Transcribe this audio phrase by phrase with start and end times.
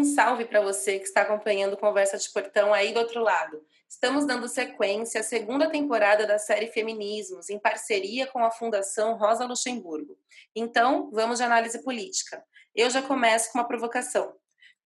[0.00, 3.62] Um salve para você que está acompanhando Conversa de Portão aí do outro lado.
[3.86, 9.44] Estamos dando sequência à segunda temporada da série Feminismos, em parceria com a Fundação Rosa
[9.44, 10.16] Luxemburgo.
[10.56, 12.42] Então, vamos de análise política.
[12.74, 14.34] Eu já começo com uma provocação.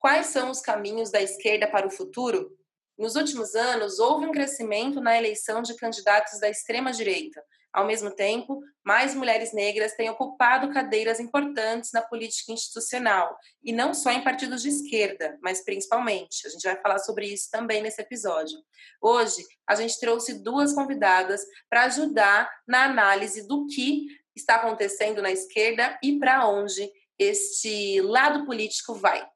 [0.00, 2.58] Quais são os caminhos da esquerda para o futuro?
[2.98, 7.40] Nos últimos anos, houve um crescimento na eleição de candidatos da extrema-direita.
[7.74, 13.92] Ao mesmo tempo, mais mulheres negras têm ocupado cadeiras importantes na política institucional, e não
[13.92, 16.46] só em partidos de esquerda, mas principalmente.
[16.46, 18.56] A gente vai falar sobre isso também nesse episódio.
[19.02, 25.32] Hoje, a gente trouxe duas convidadas para ajudar na análise do que está acontecendo na
[25.32, 26.88] esquerda e para onde
[27.18, 29.26] este lado político vai.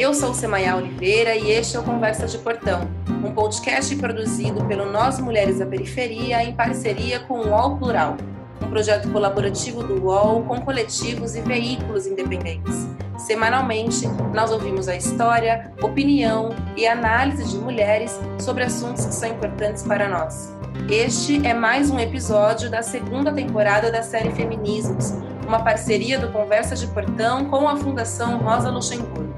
[0.00, 2.88] Eu sou Semaia Oliveira e este é o Conversa de Portão,
[3.22, 8.16] um podcast produzido pelo Nós Mulheres da Periferia em parceria com o UOL Plural,
[8.62, 12.88] um projeto colaborativo do UOL com coletivos e veículos independentes.
[13.18, 16.48] Semanalmente, nós ouvimos a história, opinião
[16.78, 20.50] e análise de mulheres sobre assuntos que são importantes para nós.
[20.88, 25.10] Este é mais um episódio da segunda temporada da série Feminismos,
[25.46, 29.29] uma parceria do Conversa de Portão com a Fundação Rosa Luxemburgo.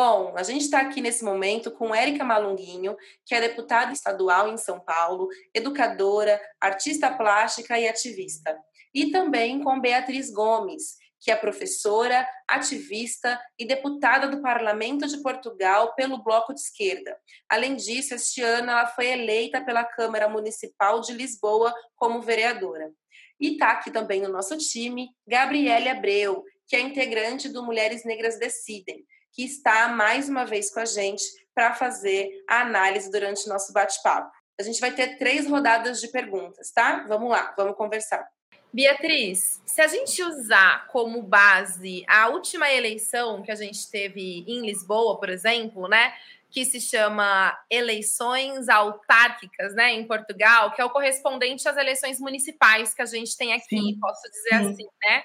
[0.00, 2.96] Bom, a gente está aqui nesse momento com Érica Malunguinho,
[3.26, 8.56] que é deputada estadual em São Paulo, educadora, artista plástica e ativista.
[8.94, 15.92] E também com Beatriz Gomes, que é professora, ativista e deputada do Parlamento de Portugal
[15.96, 17.18] pelo Bloco de Esquerda.
[17.48, 22.92] Além disso, este ano ela foi eleita pela Câmara Municipal de Lisboa como vereadora.
[23.40, 28.38] E está aqui também no nosso time Gabriele Abreu, que é integrante do Mulheres Negras
[28.38, 29.04] Decidem,
[29.38, 31.22] que está mais uma vez com a gente
[31.54, 34.32] para fazer a análise durante o nosso bate-papo.
[34.58, 37.04] A gente vai ter três rodadas de perguntas, tá?
[37.06, 38.28] Vamos lá, vamos conversar.
[38.74, 44.66] Beatriz, se a gente usar como base a última eleição que a gente teve em
[44.66, 46.12] Lisboa, por exemplo, né,
[46.50, 52.92] que se chama eleições autárquicas, né, em Portugal, que é o correspondente às eleições municipais
[52.92, 53.98] que a gente tem aqui, Sim.
[54.00, 54.72] posso dizer Sim.
[54.72, 55.22] assim, né?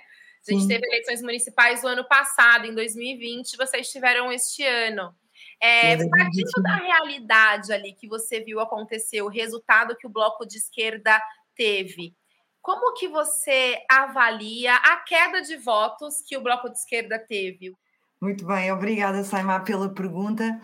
[0.48, 0.68] A gente Sim.
[0.68, 5.16] teve eleições municipais o ano passado, em 2020, vocês tiveram este ano.
[5.62, 10.58] É, partindo da realidade ali que você viu acontecer, o resultado que o bloco de
[10.58, 11.22] esquerda
[11.56, 12.14] teve,
[12.62, 17.74] como que você avalia a queda de votos que o bloco de esquerda teve?
[18.24, 20.58] Muito bem, obrigada, Saima, pela pergunta.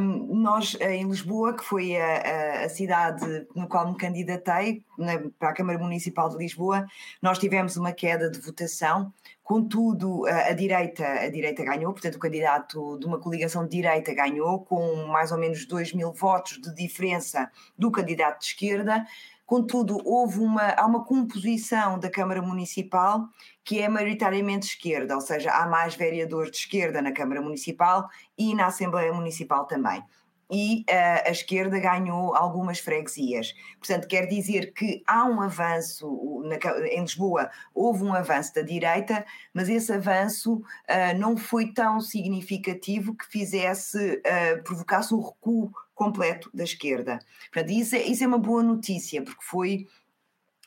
[0.00, 5.18] Um, nós, eh, em Lisboa, que foi a, a, cidade no qual me candidatei, na,
[5.40, 6.86] para a Câmara Municipal de Lisboa,
[7.20, 9.12] nós tivemos uma queda de votação,
[9.42, 14.14] contudo, a, a, direita, a direita ganhou, portanto, o candidato de uma coligação de direita
[14.14, 19.04] ganhou, com mais ou menos 2 mil votos de diferença do candidato de esquerda.
[19.48, 23.26] Contudo, houve uma, há uma composição da Câmara Municipal
[23.64, 28.54] que é maioritariamente esquerda, ou seja, há mais vereadores de esquerda na Câmara Municipal e
[28.54, 30.04] na Assembleia Municipal também.
[30.52, 33.54] E uh, a esquerda ganhou algumas freguesias.
[33.78, 36.56] Portanto, quer dizer que há um avanço, na,
[36.88, 43.16] em Lisboa houve um avanço da direita, mas esse avanço uh, não foi tão significativo
[43.16, 47.18] que fizesse, uh, provocasse um recuo completo da esquerda.
[47.52, 49.88] Portanto, isso é, isso é uma boa notícia, porque foi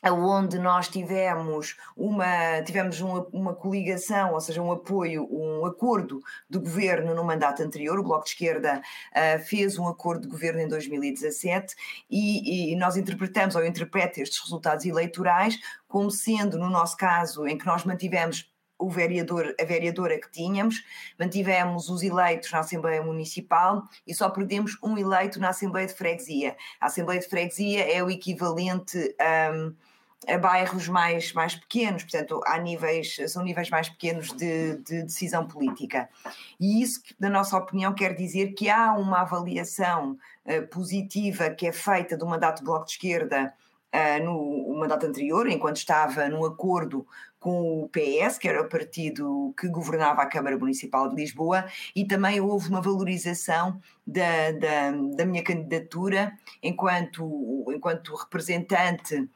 [0.04, 6.20] onde nós tivemos uma tivemos uma, uma, coligação, ou seja, um apoio, um acordo
[6.50, 8.82] de governo no mandato anterior, o Bloco de Esquerda
[9.12, 11.74] uh, fez um acordo de governo em 2017
[12.10, 15.56] e, e nós interpretamos ou interpreta estes resultados eleitorais
[15.86, 20.82] como sendo, no nosso caso, em que nós mantivemos o vereador, a vereadora que tínhamos,
[21.18, 26.56] mantivemos os eleitos na Assembleia Municipal e só perdemos um eleito na Assembleia de Freguesia.
[26.80, 28.98] A Assembleia de Freguesia é o equivalente
[29.54, 29.74] um,
[30.26, 35.46] a bairros mais, mais pequenos, portanto, há níveis, são níveis mais pequenos de, de decisão
[35.46, 36.08] política.
[36.60, 41.72] E isso, na nossa opinião, quer dizer que há uma avaliação uh, positiva que é
[41.72, 43.52] feita do mandato do Bloco de Esquerda
[43.92, 47.06] uh, no mandato anterior, enquanto estava num acordo
[47.42, 52.06] com o PS, que era o partido que governava a Câmara Municipal de Lisboa, e
[52.06, 59.28] também houve uma valorização da, da, da minha candidatura enquanto, enquanto representante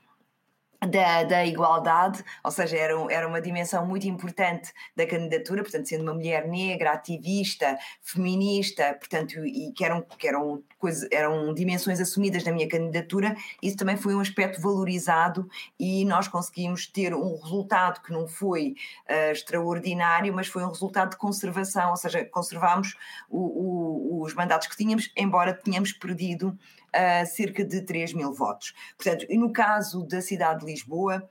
[0.87, 6.03] da, da, igualdade, ou seja, era, era uma dimensão muito importante da candidatura, portanto, sendo
[6.03, 12.45] uma mulher negra, ativista, feminista, portanto, e que eram, que eram, coisa, eram dimensões assumidas
[12.45, 15.49] na minha candidatura, isso também foi um aspecto valorizado
[15.79, 18.75] e nós conseguimos ter um resultado que não foi
[19.09, 22.97] uh, extraordinário, mas foi um resultado de conservação, ou seja, conservámos
[23.29, 26.57] o, o, os mandatos que tínhamos, embora tenhamos perdido
[26.97, 28.73] uh, cerca de 3 mil votos.
[28.97, 31.29] Portanto, no caso da cidade de Lisboa,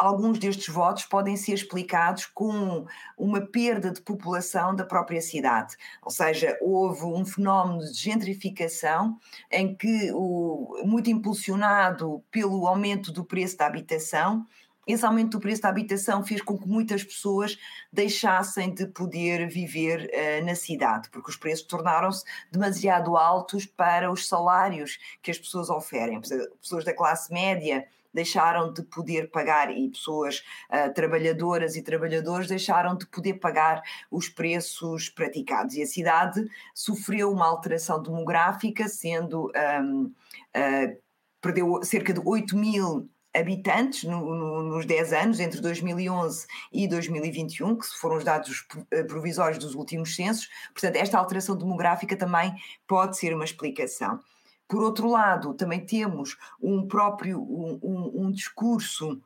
[0.00, 2.86] alguns destes votos podem ser explicados com
[3.18, 5.76] uma perda de população da própria cidade.
[6.02, 9.18] Ou seja, houve um fenómeno de gentrificação
[9.50, 14.46] em que, o, muito impulsionado pelo aumento do preço da habitação,
[14.86, 17.58] esse aumento do preço da habitação fez com que muitas pessoas
[17.92, 24.26] deixassem de poder viver uh, na cidade, porque os preços tornaram-se demasiado altos para os
[24.26, 26.20] salários que as pessoas oferem.
[26.20, 32.96] Pessoas da classe média deixaram de poder pagar e pessoas uh, trabalhadoras e trabalhadores deixaram
[32.96, 35.76] de poder pagar os preços praticados.
[35.76, 39.52] E a cidade sofreu uma alteração demográfica, sendo.
[39.82, 40.12] Um, uh,
[40.54, 40.96] ah,
[41.40, 47.76] perdeu cerca de 8 mil habitantes no, no, nos 10 anos, entre 2011 e 2021,
[47.76, 50.48] que foram os dados eh, provisórios dos últimos censos.
[50.72, 52.54] Portanto, esta alteração demográfica também
[52.86, 54.20] pode ser uma explicação.
[54.68, 59.20] Por outro lado, também temos um próprio um, um, um discurso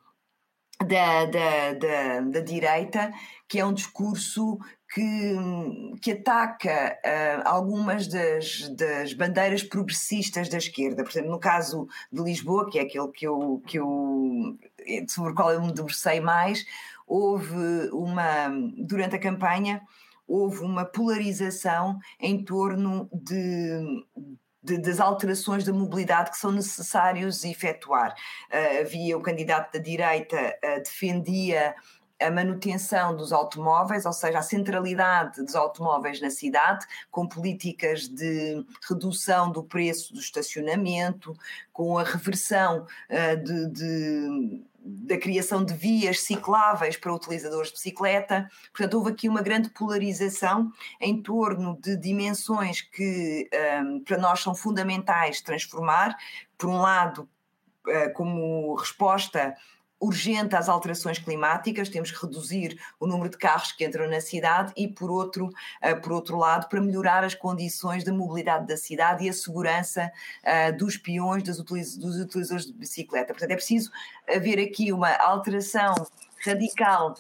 [0.80, 3.12] da, da, da, da, direita,
[3.48, 4.58] que é um discurso
[4.94, 11.02] que, que ataca uh, algumas das, das bandeiras progressistas da esquerda.
[11.02, 14.56] Portanto, no caso de Lisboa, que é aquele que eu, que eu,
[15.08, 16.64] sobre o qual eu me debrucei mais,
[17.08, 18.48] houve uma,
[18.78, 19.82] durante a campanha,
[20.28, 24.06] houve uma polarização em torno de,
[24.62, 28.14] de, das alterações da mobilidade que são necessários efetuar.
[28.48, 31.74] Uh, havia o candidato da direita uh, defendia
[32.26, 38.64] a manutenção dos automóveis, ou seja, a centralidade dos automóveis na cidade, com políticas de
[38.88, 41.36] redução do preço do estacionamento,
[41.72, 48.50] com a reversão uh, de, de da criação de vias cicláveis para utilizadores de bicicleta.
[48.70, 50.70] Portanto, houve aqui uma grande polarização
[51.00, 56.14] em torno de dimensões que um, ehm, para nós são fundamentais transformar.
[56.58, 57.26] Por um lado,
[57.86, 59.56] uh, como resposta
[60.04, 64.72] urgente às alterações climáticas, temos que reduzir o número de carros que entram na cidade
[64.76, 69.24] e, por outro, uh, por outro lado, para melhorar as condições da mobilidade da cidade
[69.24, 70.12] e a segurança
[70.42, 73.32] uh, dos peões, dos, utiliz dos utilizadores de bicicleta.
[73.32, 73.90] Portanto, é preciso
[74.28, 75.94] haver aqui uma alteração
[76.44, 77.14] radical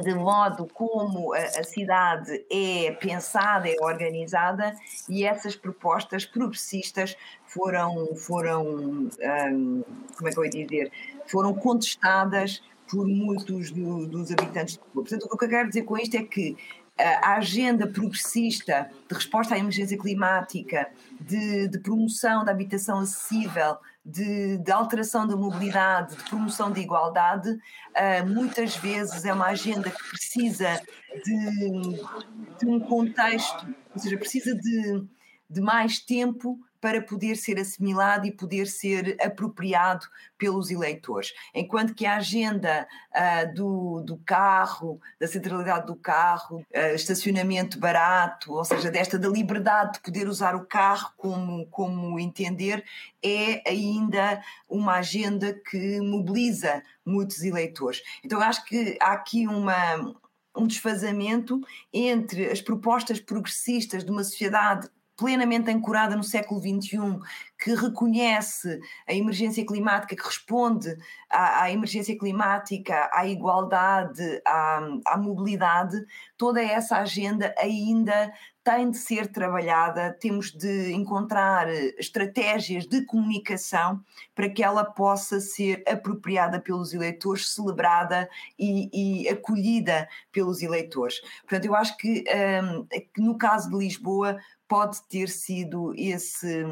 [0.00, 4.74] de modo como a, a, cidade é pensada, é organizada,
[5.08, 9.84] e essas propostas progressistas foram, foram um,
[10.16, 10.92] como é que eu ia dizer,
[11.26, 15.08] foram contestadas por muitos do, dos habitantes do clube.
[15.08, 16.56] Portanto, o que eu quero dizer com isto é que
[16.96, 20.88] a agenda progressista de resposta à emergência climática,
[21.20, 27.50] de, de promoção da habitação acessível, de, de, alteração da mobilidade, de promoção da igualdade,
[27.50, 30.80] uh, muitas vezes é uma agenda que precisa
[31.24, 35.04] de, de um contexto, ou seja, precisa de,
[35.50, 41.32] de mais tempo para poder ser assimilado e poder ser apropriado pelos eleitores.
[41.54, 48.52] Enquanto que a agenda uh, do, do carro, da centralidade do carro, uh, estacionamento barato,
[48.52, 52.84] ou seja, desta da liberdade de poder usar o carro como, como entender,
[53.24, 58.02] é ainda uma agenda que mobiliza muitos eleitores.
[58.22, 60.14] Então acho que há aqui uma,
[60.54, 64.86] um desfazamento entre as propostas progressistas de uma sociedade
[65.16, 67.20] plenamente ancorada no século XXI,
[67.64, 68.78] que reconhece
[69.08, 70.94] a emergência climática, que responde
[71.30, 76.04] à, à emergência climática, à igualdade, à, à, mobilidade,
[76.36, 78.30] toda essa agenda ainda
[78.62, 81.66] tem de ser trabalhada, temos de encontrar
[81.98, 84.04] estratégias de comunicação
[84.34, 88.28] para que ela possa ser apropriada pelos eleitores, celebrada
[88.58, 91.22] e, e acolhida pelos eleitores.
[91.40, 92.24] Portanto, eu acho que,
[92.62, 96.62] um, que no caso de Lisboa pode ter sido esse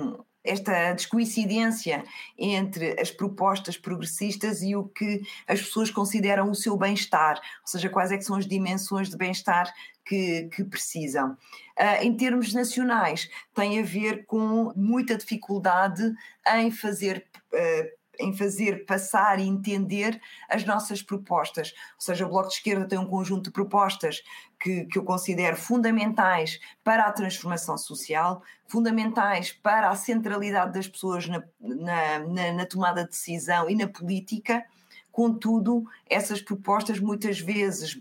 [0.44, 2.04] esta descoincidência
[2.36, 7.88] entre as propostas progressistas e o que as pessoas consideram o seu bem-estar, ou seja,
[7.88, 9.72] quais é são as dimensões de bem-estar
[10.04, 11.32] que, que, precisam.
[11.78, 16.12] Uh, em termos nacionais, tem a ver com muita dificuldade
[16.54, 21.72] em fazer uh, em fazer passar e entender as nossas propostas.
[21.94, 24.22] Ou seja, o Bloco de Esquerda tem um conjunto de propostas
[24.62, 31.26] que, que eu considero fundamentais para a transformação social, fundamentais para a centralidade das pessoas
[31.26, 34.64] na, na, na, na tomada de decisão e na política.
[35.10, 38.00] Contudo, essas propostas muitas vezes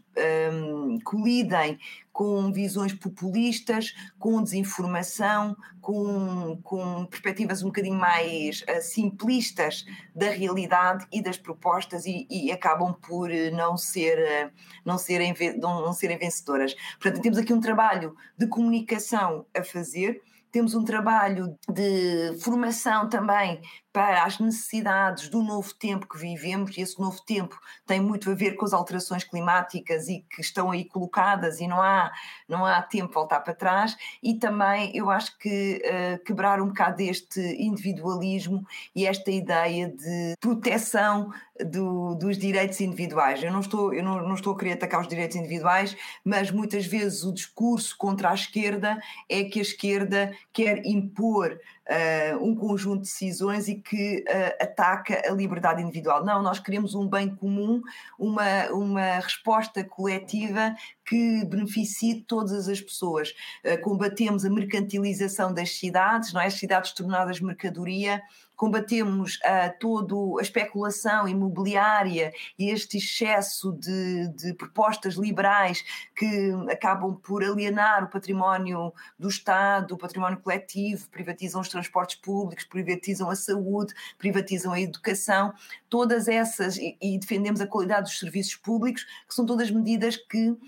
[0.53, 1.79] um, colidem
[2.11, 11.07] com visões populistas, com desinformação, com, com perspectivas um bocadinho mais uh, simplistas da realidade
[11.11, 14.51] e das propostas e, e acabam por eh, não, ser, uh,
[14.85, 16.75] não, serem, não, não serem vencedoras.
[16.99, 20.21] Portanto, temos aqui um trabalho de comunicação a fazer
[20.51, 23.61] temos um trabalho de formação também
[23.93, 28.33] para as necessidades do novo tempo que vivemos, e esse novo tempo tem muito a
[28.33, 32.11] ver com as alterações climáticas e que estão aí colocadas e não há,
[32.47, 36.97] não há tempo voltar para trás, e também eu acho que uh, quebrar um bocado
[36.97, 41.31] deste individualismo e esta ideia de proteção
[41.65, 43.43] do, dos direitos individuais.
[43.43, 46.85] Eu não estou, eu não, não estou a querer atacar os direitos individuais, mas muitas
[46.85, 51.59] vezes o discurso contra a esquerda é que a esquerda quer impor
[51.91, 56.23] uh, um conjunto de decisões e que uh, ataca a liberdade individual.
[56.23, 57.81] Não, nós queremos um bem comum,
[58.17, 60.73] uma, uma resposta coletiva
[61.05, 63.33] que beneficie todas as pessoas.
[63.65, 66.45] Uh, combatemos a mercantilização das cidades, não é?
[66.45, 68.21] As cidades tornadas mercadoria,
[68.61, 75.83] combatemos uh, todo a especulação imobiliária e este excesso de, de, propostas liberais
[76.15, 82.63] que acabam por alienar o património do Estado, o património coletivo, privatizam os transportes públicos,
[82.63, 85.51] privatizam a saúde, privatizam a educação,
[85.89, 90.49] todas essas, e, e defendemos a qualidade dos serviços públicos, que são todas medidas que
[90.51, 90.59] uh,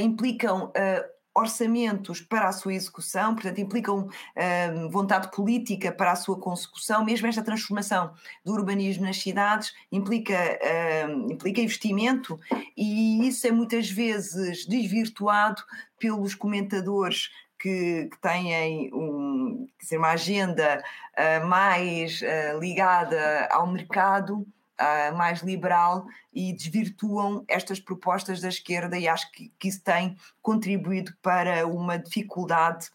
[0.00, 6.38] implicam uh, orçamentos para a sua execução, portanto, implicam uh, vontade política para a sua
[6.38, 8.12] consecução, mesmo esta transformação
[8.44, 12.38] do urbanismo nas cidades implica, uh, implica investimento
[12.76, 15.62] e isso é muitas vezes desvirtuado
[15.98, 20.82] pelos comentadores que, que têm um, dizer, uma agenda
[21.16, 22.20] uh, mais
[22.60, 24.46] ligada ao mercado
[24.82, 30.16] uh, mais liberal e desvirtuam estas propostas da esquerda e acho que, que isso tem
[30.40, 32.90] contribuído para uma dificuldade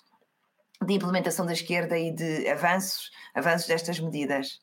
[0.86, 4.60] de implementação da esquerda e de avanços, avanços destas medidas.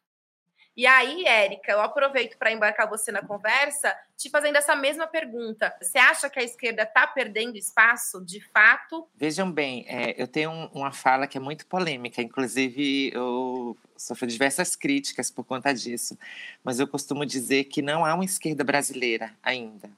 [0.77, 5.73] E aí, Érica, eu aproveito para embarcar você na conversa, te fazendo essa mesma pergunta.
[5.81, 9.09] Você acha que a esquerda está perdendo espaço, de fato?
[9.15, 14.27] Vejam bem, é, eu tenho um, uma fala que é muito polêmica, inclusive eu sofro
[14.27, 16.19] diversas críticas por conta disso,
[16.65, 19.89] mas eu costumo dizer que não há uma esquerda brasileira ainda.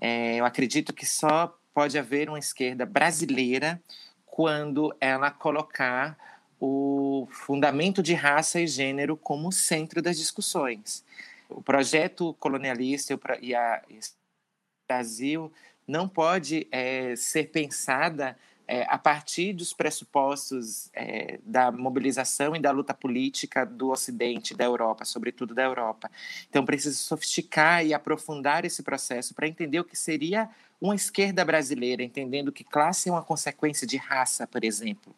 [0.00, 3.80] É, eu acredito que só pode haver uma esquerda brasileira
[4.26, 6.16] quando ela colocar
[6.60, 11.04] o fundamento de raça e gênero como centro das discussões.
[11.48, 13.18] O projeto colonialista e, o
[14.86, 15.52] Brasil
[15.86, 18.36] não pode é, ser pensada
[18.68, 24.64] é, a partir dos pressupostos é, da mobilização e da luta política do Ocidente, da
[24.64, 26.10] Europa, sobretudo da Europa.
[26.50, 32.02] Então, precisa sofisticar e aprofundar esse processo para entender o que seria uma esquerda brasileira,
[32.02, 35.16] entendendo que classe é uma consequência de raça, por exemplo.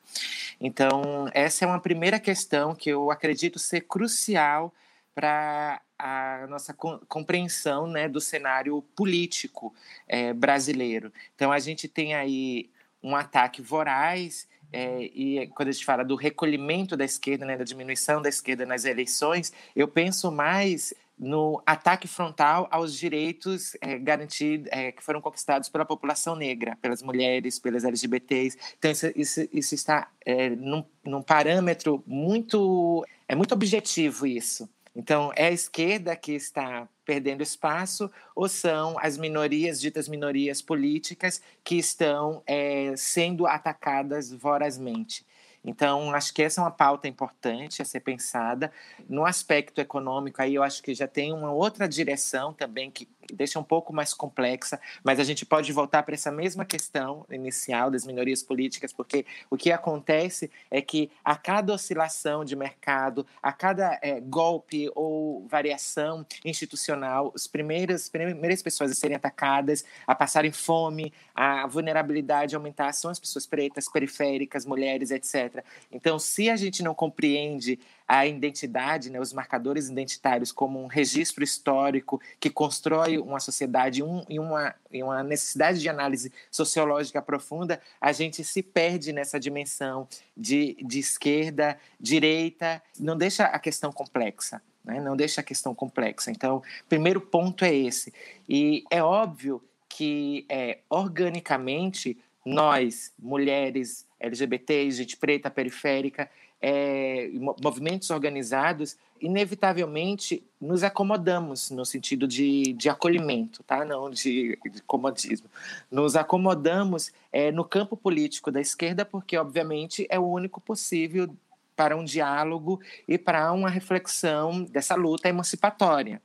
[0.61, 4.73] Então, essa é uma primeira questão que eu acredito ser crucial
[5.13, 9.75] para a nossa compreensão né, do cenário político
[10.07, 11.13] é, brasileiro.
[11.35, 12.71] Então, a gente tem aí
[13.03, 17.65] um ataque voraz é, e quando a gente fala do recolhimento da esquerda, né, da
[17.65, 24.69] diminuição da esquerda nas eleições, eu penso mais no ataque frontal aos direitos é, garantidos,
[24.71, 28.57] é, que foram conquistados pela população negra, pelas mulheres, pelas LGBTs.
[28.79, 30.09] Então, isso, isso, isso está
[30.57, 33.05] num, num parâmetro muito.
[33.29, 34.69] É muito objetivo isso.
[34.95, 41.41] Então, é a esquerda que está perdendo espaço ou são as minorias, ditas minorias políticas,
[41.63, 45.25] que estão é, sendo atacadas vorazmente?
[45.65, 48.73] Então, acho que essa é uma pauta importante a ser pensada.
[49.09, 53.59] No aspecto econômico, aí eu acho que já tem uma outra direção também que deixa
[53.59, 58.07] um pouco mais complexa, mas a gente pode voltar para essa mesma questão inicial das
[58.07, 63.99] minorias políticas, porque o que acontece é que a cada oscilação de mercado, a cada
[64.03, 71.13] é, golpe ou variação institucional, as primeiras, primeiras pessoas a serem atacadas, a passarem fome,
[71.35, 75.65] a vulnerabilidade aumentar são as pessoas pretas, periféricas, mulheres, etc.
[75.91, 77.79] Então, se a gente não compreende
[78.13, 84.25] a identidade, né, os marcadores identitários como um registro histórico que constrói uma sociedade um,
[84.29, 90.09] e uma, e uma necessidade de análise sociológica profunda, a gente se perde nessa dimensão
[90.37, 94.61] de, de esquerda, direita, não deixa a questão complexa.
[94.85, 95.01] Né?
[95.01, 96.33] Não deixa a questão complexa.
[96.33, 98.13] Então, primeiro ponto é esse.
[98.49, 106.29] E é óbvio que, é, organicamente, nós, mulheres, LGBTs, gente preta, periférica,
[106.61, 107.31] é,
[107.63, 113.85] movimentos organizados, inevitavelmente nos acomodamos no sentido de, de acolhimento, tá?
[113.85, 115.49] não de, de comodismo.
[115.91, 121.29] Nos acomodamos é, no campo político da esquerda, porque, obviamente, é o único possível
[121.75, 126.21] para um diálogo e para uma reflexão dessa luta emancipatória.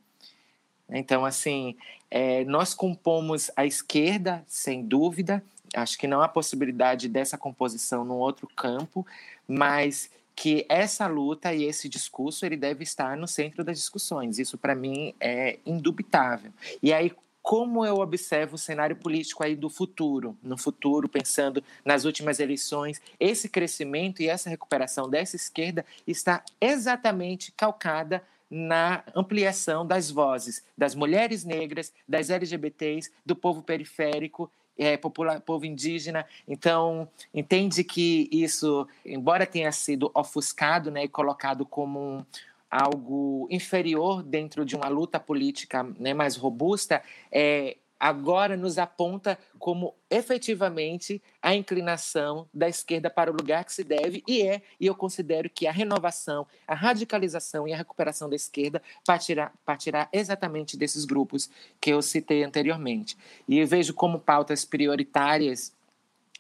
[0.90, 1.78] Então, assim,
[2.12, 5.42] é, nós compomos a esquerda, sem dúvida,
[5.74, 9.06] acho que não há possibilidade dessa composição num outro campo,
[9.48, 14.38] mas que essa luta e esse discurso ele deve estar no centro das discussões.
[14.38, 16.52] Isso para mim é indubitável.
[16.84, 17.12] E aí
[17.42, 23.00] como eu observo o cenário político aí do futuro, no futuro, pensando nas últimas eleições,
[23.20, 30.96] esse crescimento e essa recuperação dessa esquerda está exatamente calcada na ampliação das vozes das
[30.96, 36.26] mulheres negras, das LGBTs, do povo periférico é, popular, povo indígena.
[36.48, 42.26] Então, entende que isso, embora tenha sido ofuscado né, e colocado como um,
[42.70, 47.02] algo inferior dentro de uma luta política né, mais robusta,
[47.32, 53.84] é, agora nos aponta como efetivamente a inclinação da esquerda para o lugar que se
[53.84, 58.36] deve, e é, e eu considero que a renovação, a radicalização e a recuperação da
[58.36, 61.50] esquerda partirá, partirá exatamente desses grupos
[61.80, 63.18] que eu citei anteriormente.
[63.48, 65.74] E vejo como pautas prioritárias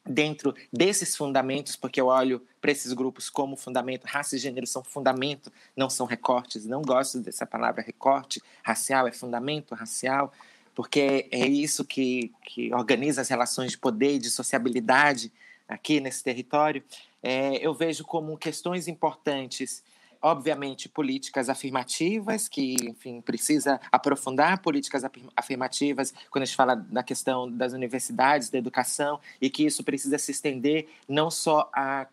[0.07, 4.83] dentro desses fundamentos, porque eu olho para esses grupos como fundamento, raça e gênero são
[4.83, 10.31] fundamento, não são recortes, não gosto dessa palavra recorte, racial é fundamento racial,
[10.75, 15.32] porque é isso que, que organiza as relações de poder e de sociabilidade
[15.67, 16.84] aqui nesse território,
[17.24, 19.84] é, eu vejo como questões importantes
[20.25, 25.03] obviamente, políticas afirmativas, que, enfim, precisa aprofundar políticas
[25.36, 30.17] afirmativas quando a gente fala da questão das universidades, da educação, e que isso precisa
[30.17, 32.08] se estender não só a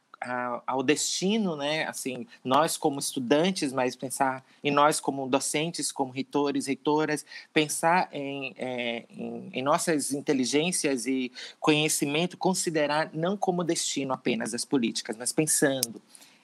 [0.67, 1.85] ao destino, né?
[1.85, 8.55] Assim, nós como estudantes, mas pensar em nós como docentes, como reitores, reitoras, pensar em,
[8.57, 15.33] é, em, em, nossas inteligências e conhecimento, considerar não como destino apenas das políticas, mas
[15.33, 16.01] pensando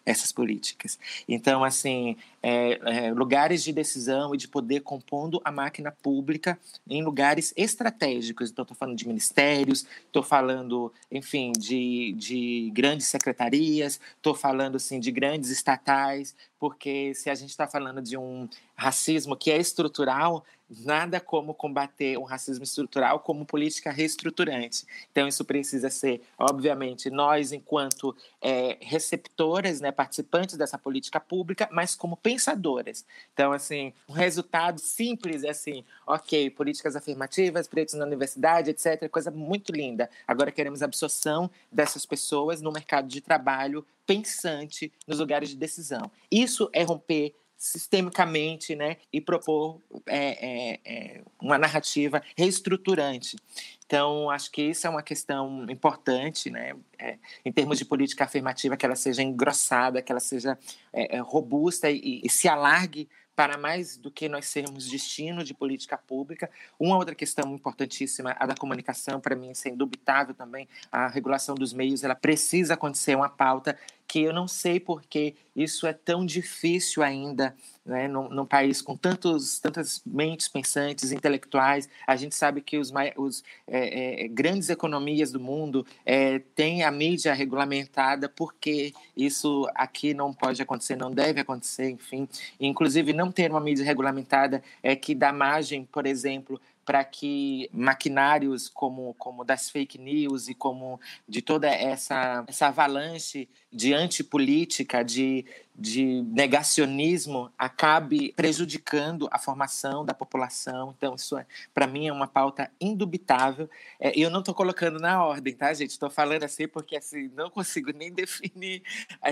[0.09, 0.99] essas políticas.
[1.29, 7.03] Então, assim, é, é, lugares de decisão e de poder compondo a máquina pública em
[7.03, 8.51] lugares estratégicos.
[8.51, 14.99] Então, estou falando de ministérios, estou falando, enfim, de, de grandes secretarias, estou falando, assim,
[14.99, 20.43] de grandes estatais, porque se a gente está falando de um racismo que é estrutural,
[20.85, 24.87] nada como combater um racismo estrutural como política reestruturante.
[25.11, 31.95] Então, isso precisa ser, obviamente, nós, enquanto é, receptoras, né, participantes dessa política pública, mas
[31.95, 33.05] como pensadoras.
[33.33, 39.31] Então, assim, um resultado simples é assim, ok, políticas afirmativas, pretos na universidade, etc., coisa
[39.31, 40.11] muito linda.
[40.27, 46.11] Agora queremos absorção dessas pessoas no mercado de trabalho pensante nos lugares de decisão.
[46.31, 53.37] Isso é romper sistemicamente né, e propor é, é, é, uma narrativa reestruturante.
[53.85, 58.77] Então, acho que isso é uma questão importante, né, é, em termos de política afirmativa,
[58.77, 60.57] que ela seja engrossada, que ela seja
[60.93, 65.55] é, é, robusta e, e se alargue para mais do que nós sermos destino de
[65.55, 66.51] política pública.
[66.79, 71.73] Uma outra questão importantíssima, a da comunicação, para mim, é indubitável também, a regulação dos
[71.73, 76.25] meios, ela precisa acontecer uma pauta que eu não sei por que isso é tão
[76.25, 81.89] difícil ainda, né, num, num, país com tantos, tantas mentes pensantes, intelectuais.
[82.07, 86.91] A gente sabe que os, os é, é, grandes economias do mundo é, têm a
[86.91, 92.27] mídia regulamentada, porque isso aqui não pode acontecer, não deve acontecer, enfim.
[92.59, 98.67] Inclusive, não ter uma mídia regulamentada é que dá margem, por exemplo, para que maquinários
[98.67, 100.99] como, como das fake news e como
[101.29, 105.45] de toda essa, essa avalanche de antipolítica, de,
[105.77, 110.95] de negacionismo, acabe prejudicando a formação da população.
[110.97, 113.69] Então, isso, é, para mim, é uma pauta indubitável.
[114.01, 115.91] É, eu não estou colocando na ordem, tá, gente?
[115.91, 118.83] Estou falando assim porque assim, não consigo nem definir.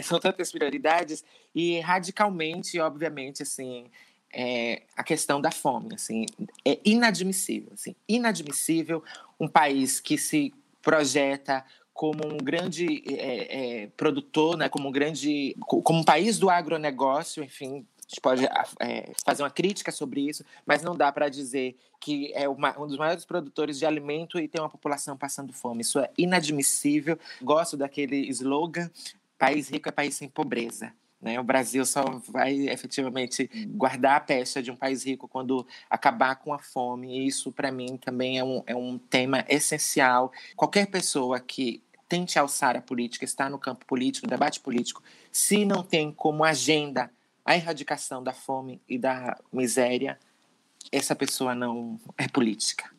[0.03, 1.25] São tantas prioridades.
[1.55, 3.87] E radicalmente, obviamente, assim,
[4.37, 5.95] é, a questão da fome.
[5.95, 6.27] Assim,
[6.63, 9.03] é inadmissível, assim, inadmissível
[9.41, 15.57] um país que se projeta como um grande é, é, produtor, né, como um grande,
[15.67, 18.45] como um país do agronegócio, enfim, a gente pode
[18.79, 22.87] é, fazer uma crítica sobre isso, mas não dá para dizer que é uma, um
[22.87, 25.81] dos maiores produtores de alimento e tem uma população passando fome.
[25.81, 27.19] Isso é inadmissível.
[27.43, 28.89] Gosto daquele slogan:
[29.39, 30.93] país rico é país sem pobreza.
[31.21, 31.41] Né?
[31.41, 36.53] O Brasil só vai efetivamente guardar a pecha de um país rico quando acabar com
[36.53, 37.19] a fome.
[37.19, 40.33] E isso, para mim, também é um, é um tema essencial.
[40.55, 45.03] Qualquer pessoa que tente alçar a política, está no campo político, debate político,
[45.33, 47.11] se não tem como agenda
[47.45, 50.19] a erradicação da fome e da miséria,
[50.91, 52.91] essa pessoa não é política.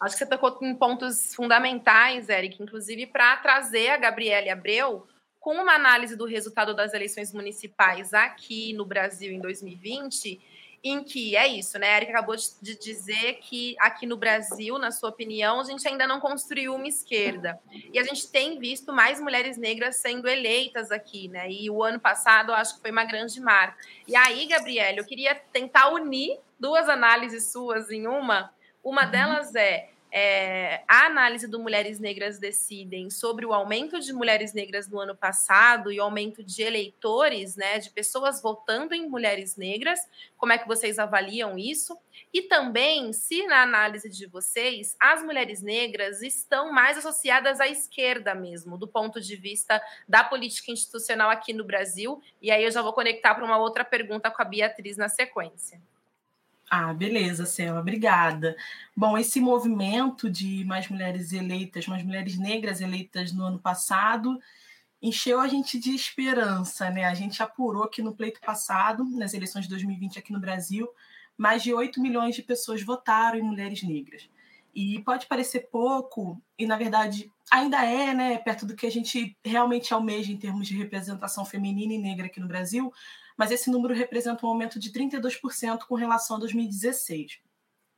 [0.00, 5.06] Acho que você tocou em pontos fundamentais, Eric, inclusive para trazer a Gabriele Abreu
[5.46, 10.40] com uma análise do resultado das eleições municipais aqui no Brasil em 2020,
[10.82, 11.94] em que é isso, né?
[11.94, 16.04] A Erika acabou de dizer que aqui no Brasil, na sua opinião, a gente ainda
[16.04, 17.60] não construiu uma esquerda.
[17.92, 21.48] E a gente tem visto mais mulheres negras sendo eleitas aqui, né?
[21.48, 23.78] E o ano passado eu acho que foi uma grande marca.
[24.08, 28.52] E aí, Gabriele, eu queria tentar unir duas análises suas em uma.
[28.82, 29.10] Uma uhum.
[29.12, 34.88] delas é é, a análise do Mulheres Negras Decidem sobre o aumento de mulheres negras
[34.88, 40.00] no ano passado e o aumento de eleitores, né, de pessoas votando em mulheres negras,
[40.36, 41.98] como é que vocês avaliam isso?
[42.32, 48.34] E também, se na análise de vocês, as mulheres negras estão mais associadas à esquerda
[48.34, 52.82] mesmo, do ponto de vista da política institucional aqui no Brasil, e aí eu já
[52.82, 55.80] vou conectar para uma outra pergunta com a Beatriz na sequência.
[56.68, 58.56] Ah, beleza, Selma, obrigada.
[58.96, 64.40] Bom, esse movimento de mais mulheres eleitas, mais mulheres negras eleitas no ano passado,
[65.00, 67.04] encheu a gente de esperança, né?
[67.04, 70.88] A gente apurou que no pleito passado, nas eleições de 2020 aqui no Brasil,
[71.38, 74.28] mais de 8 milhões de pessoas votaram em mulheres negras.
[74.74, 79.36] E pode parecer pouco, e na verdade ainda é, né, perto do que a gente
[79.44, 82.92] realmente almeja em termos de representação feminina e negra aqui no Brasil,
[83.36, 87.40] mas esse número representa um aumento de 32% com relação a 2016.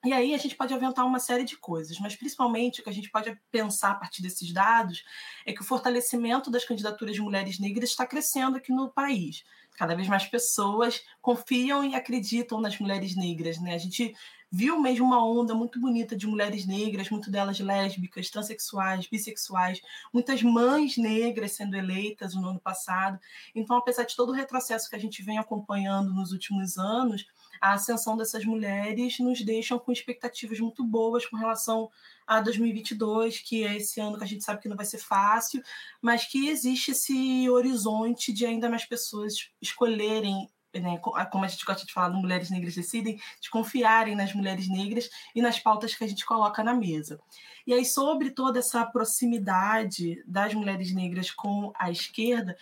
[0.05, 2.93] E aí a gente pode aventar uma série de coisas, mas principalmente o que a
[2.93, 5.03] gente pode pensar a partir desses dados
[5.45, 9.43] é que o fortalecimento das candidaturas de mulheres negras está crescendo aqui no país.
[9.79, 13.61] Cada vez mais pessoas confiam e acreditam nas mulheres negras.
[13.61, 13.75] Né?
[13.75, 14.13] A gente
[14.51, 19.81] viu mesmo uma onda muito bonita de mulheres negras, muito delas lésbicas, transexuais, bissexuais,
[20.13, 23.21] muitas mães negras sendo eleitas no ano passado.
[23.55, 27.25] Então, apesar de todo o retrocesso que a gente vem acompanhando nos últimos anos,
[27.61, 31.89] a ascensão dessas mulheres nos deixam com expectativas muito boas com relação
[32.29, 35.63] a 2022, que é esse ano que a gente sabe que não vai ser fácil,
[36.01, 41.87] mas que existe esse horizonte de ainda mais pessoas escolherem né, como a gente gosta
[41.87, 46.07] de falar, Mulheres Negras Decidem, de confiarem nas mulheres negras e nas pautas que a
[46.07, 47.19] gente coloca na mesa.
[47.67, 52.55] E aí, sobre toda essa proximidade das mulheres negras com a esquerda,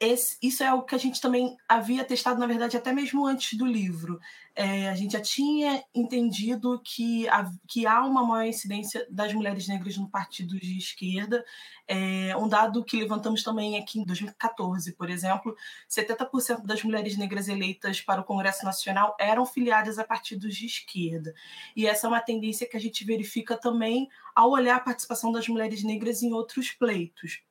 [0.00, 3.58] esse, isso é o que a gente também havia testado, na verdade, até mesmo antes
[3.58, 4.18] do livro.
[4.56, 9.68] É, a gente já tinha entendido que, a, que há uma maior incidência das mulheres
[9.68, 11.44] negras no partido de esquerda.
[11.86, 15.54] É, um dado que levantamos também aqui em 2014, por exemplo,
[15.86, 21.34] 70% das mulheres negras eleitas para o Congresso Nacional eram filiadas a partidos de esquerda.
[21.76, 25.46] E essa é uma tendência que a gente verifica também ao olhar a participação das
[25.46, 27.42] mulheres negras em outros pleitos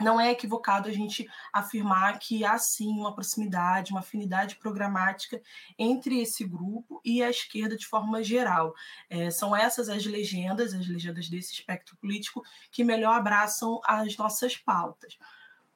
[0.00, 5.40] não é equivocado a gente afirmar que há sim uma proximidade, uma afinidade programática
[5.78, 8.74] entre esse grupo e a esquerda de forma geral.
[9.08, 14.56] É, são essas as legendas, as legendas desse espectro político, que melhor abraçam as nossas
[14.56, 15.16] pautas.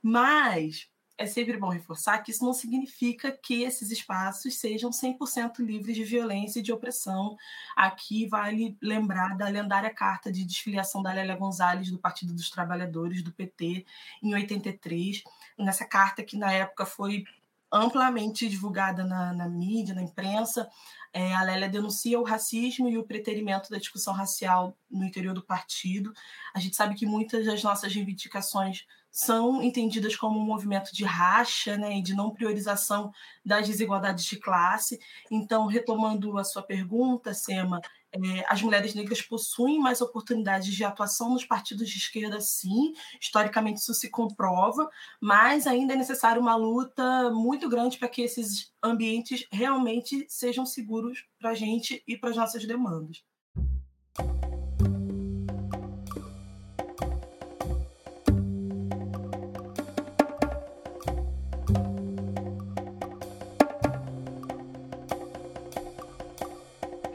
[0.03, 0.90] Mas
[1.21, 6.03] é sempre bom reforçar que isso não significa que esses espaços sejam 100% livres de
[6.03, 7.37] violência e de opressão.
[7.77, 13.23] Aqui vale lembrar da lendária carta de desfiliação da Lélia Gonzalez do Partido dos Trabalhadores,
[13.23, 13.85] do PT,
[14.23, 15.23] em 83.
[15.59, 17.25] Nessa carta que na época foi
[17.71, 20.71] amplamente divulgada na, na mídia, na imprensa,
[21.13, 25.43] é, a Lélia denuncia o racismo e o preterimento da discussão racial no interior do
[25.43, 26.15] partido.
[26.55, 31.77] A gente sabe que muitas das nossas reivindicações são entendidas como um movimento de racha
[31.77, 33.13] né, e de não priorização
[33.45, 34.99] das desigualdades de classe.
[35.31, 37.81] Então, retomando a sua pergunta, Sema,
[38.13, 43.81] é, as mulheres negras possuem mais oportunidades de atuação nos partidos de esquerda, sim, historicamente
[43.81, 44.89] isso se comprova,
[45.21, 51.25] mas ainda é necessário uma luta muito grande para que esses ambientes realmente sejam seguros
[51.39, 53.23] para a gente e para as nossas demandas.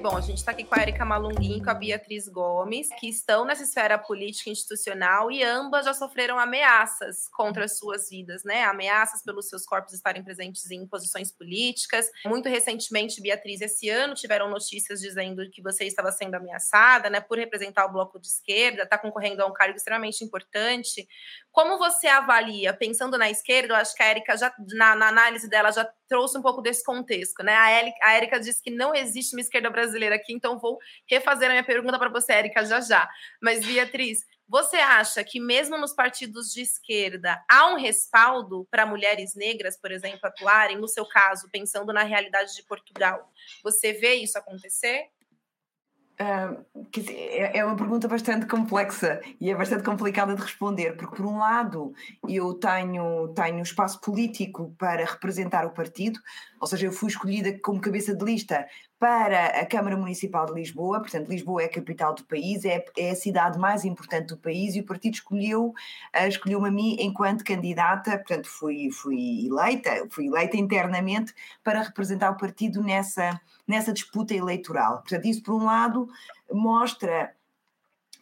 [0.06, 3.10] Bom, a gente está aqui com a Erika Malunguin e com a Beatriz Gomes, que
[3.10, 8.66] estão nessa esfera política institucional e ambas já sofreram ameaças contra as suas vidas, né?
[8.66, 12.08] Ameaças pelos seus corpos estarem presentes em posições políticas.
[12.24, 17.40] Muito recentemente, Beatriz, esse ano tiveram notícias dizendo que você estava sendo ameaçada, né, por
[17.40, 21.08] representar o bloco de esquerda, está concorrendo a um cargo extremamente importante.
[21.56, 25.50] Como você avalia, pensando na esquerda, eu acho que a Érica já, na, na, análise
[25.50, 27.56] dela, já trouxe um pouco desse contexto, né?
[28.04, 30.78] A Érica disse que não existe uma esquerda brasileira aqui, então vou
[31.10, 33.10] refazer a minha pergunta para você, Érica, já já.
[33.42, 39.34] Mas, Beatriz, você acha que mesmo nos partidos de esquerda há um respaldo para mulheres
[39.34, 40.78] negras, por exemplo, atuarem?
[40.78, 43.32] No seu caso, pensando na realidade de Portugal,
[43.64, 45.10] você vê isso acontecer?
[46.18, 51.94] É uma pergunta bastante complexa e é bastante complicada de responder, porque, por um lado,
[52.28, 56.20] eu tenho, tenho espaço político para representar o partido,
[56.60, 58.66] ou seja, eu fui escolhida como cabeça de lista
[58.98, 63.12] para a Câmara Municipal de Lisboa, portanto, Lisboa é a capital do país, é, é
[63.12, 67.44] a cidade mais importante do país e o partido escolheu, uh, escolheu-me a mim enquanto
[67.44, 74.34] candidata, portanto, fui, fui eleita, fui eleita internamente para representar o partido nessa, nessa disputa
[74.34, 75.00] eleitoral.
[75.00, 76.10] Portanto, isso, por um lado,
[76.52, 77.34] mostra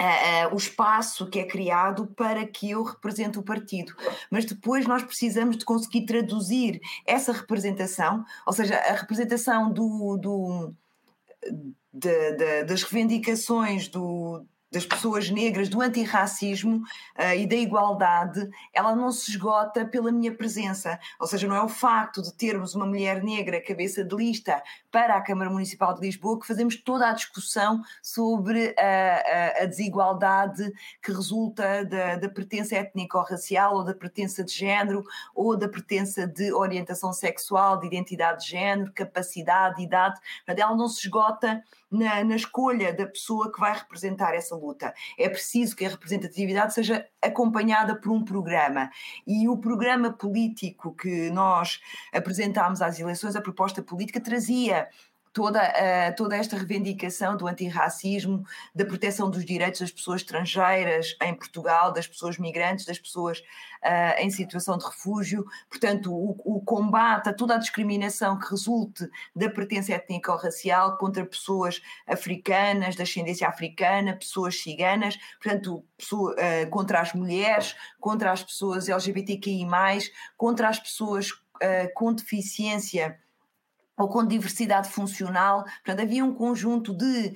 [0.02, 3.96] Uh, uh, o espaço que é criado para que eu represente o partido.
[4.30, 10.74] Mas depois nós precisamos de conseguir traduzir essa representação, ou seja, a representação do, do
[11.94, 18.96] de, de, das reivindicações do, das pessoas negras, do antirracismo uh, e da igualdade, ela
[18.96, 21.00] não se esgota pela minha presença.
[21.20, 24.62] Ou seja, não é o facto de termos uma mulher negra cabeça de lista
[24.94, 28.84] para a Câmara Municipal de Lisboa que fazemos toda a discussão sobre a,
[29.60, 35.04] a, a desigualdade que resulta da, da pertença étnico-racial ou da pertença de género
[35.34, 40.20] ou da pertença de orientação sexual, de identidade de género, capacidade, idade.
[40.46, 44.94] Ela não se esgota na, na, escolha da pessoa que vai representar essa luta.
[45.18, 48.90] É preciso que a representatividade seja acompanhada por um programa.
[49.26, 51.80] E o programa político que nós
[52.12, 54.83] apresentámos às eleições, a proposta política, trazia
[55.34, 61.34] toda, uh, toda esta reivindicação do antirracismo, da proteção dos direitos das pessoas estrangeiras em
[61.34, 67.30] Portugal, das pessoas migrantes, das pessoas uh, em situação de refúgio, portanto, o, o, combate
[67.30, 74.16] a toda a discriminação que resulte da pertença étnico-racial contra pessoas africanas, da ascendência africana,
[74.16, 79.64] pessoas ciganas, portanto, pessoa, uh, contra as mulheres, contra as pessoas LGBTQI,
[80.38, 81.32] contra as pessoas
[81.94, 83.18] com deficiência
[83.98, 85.64] ou com diversidade funcional.
[85.64, 87.34] Portanto, havia um conjunto de,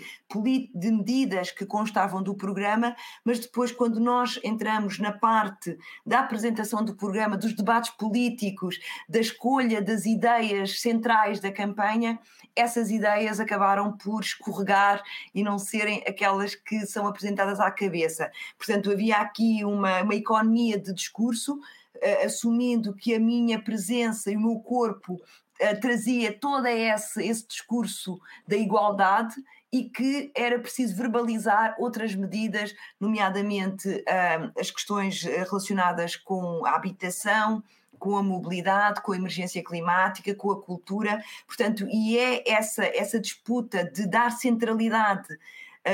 [0.73, 6.83] de medidas que constavam do programa, mas depois, quando nós entramos na parte da apresentação
[6.83, 12.19] do programa, dos debates políticos, da escolha das ideias centrais da campanha,
[12.55, 18.31] essas ideias acabaram por escorregar e não serem aquelas que são apresentadas à cabeça.
[18.57, 21.59] Portanto, havia aqui uma, uma economia de discurso.
[21.97, 25.19] Uh, assumindo que a minha presença e o meu corpo
[25.59, 29.35] eh, trazia todo esse, esse discurso da igualdade
[29.71, 36.75] e que era preciso verbalizar outras medidas, nomeadamente uh, as questões eh, relacionadas com a
[36.75, 37.61] habitação,
[37.99, 41.21] com a mobilidade, com a emergência climática, com a cultura.
[41.45, 45.37] Portanto, e é essa, essa disputa de dar centralidade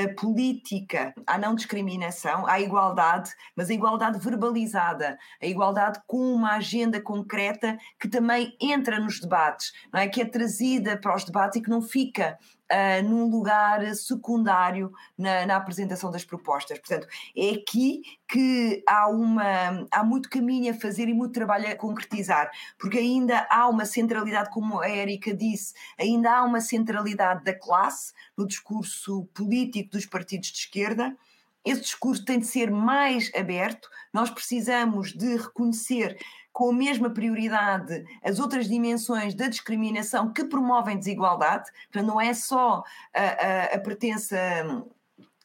[0.08, 7.00] política à não discriminação, à igualdade, mas a igualdade verbalizada, a igualdade com uma agenda
[7.00, 10.08] concreta que também entra nos debates, não é?
[10.08, 12.38] que é trazida para os debates e que não fica
[12.72, 16.78] uh, num lugar secundário na, na, apresentação das propostas.
[16.78, 21.76] Portanto, é aqui que há, uma, há muito caminho a fazer e muito trabalho a
[21.76, 27.54] concretizar, porque ainda há uma centralidade, como a Érica disse, ainda há uma centralidade da
[27.54, 31.16] classe no discurso político dos partidos de esquerda
[31.64, 36.18] esse discurso tem de ser mais aberto, nós precisamos de reconhecer
[36.54, 42.32] com a mesma prioridade as outras dimensões da discriminação que promovem desigualdade, portanto, não é
[42.32, 44.38] só a, a, a pertença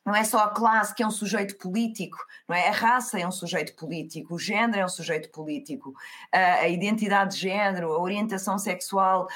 [0.06, 2.70] não é só a classe que é um sujeito político, não é?
[2.70, 5.94] A raça é um sujeito político, o género é um sujeito político,
[6.32, 9.28] a identidade de género, a orientação sexual,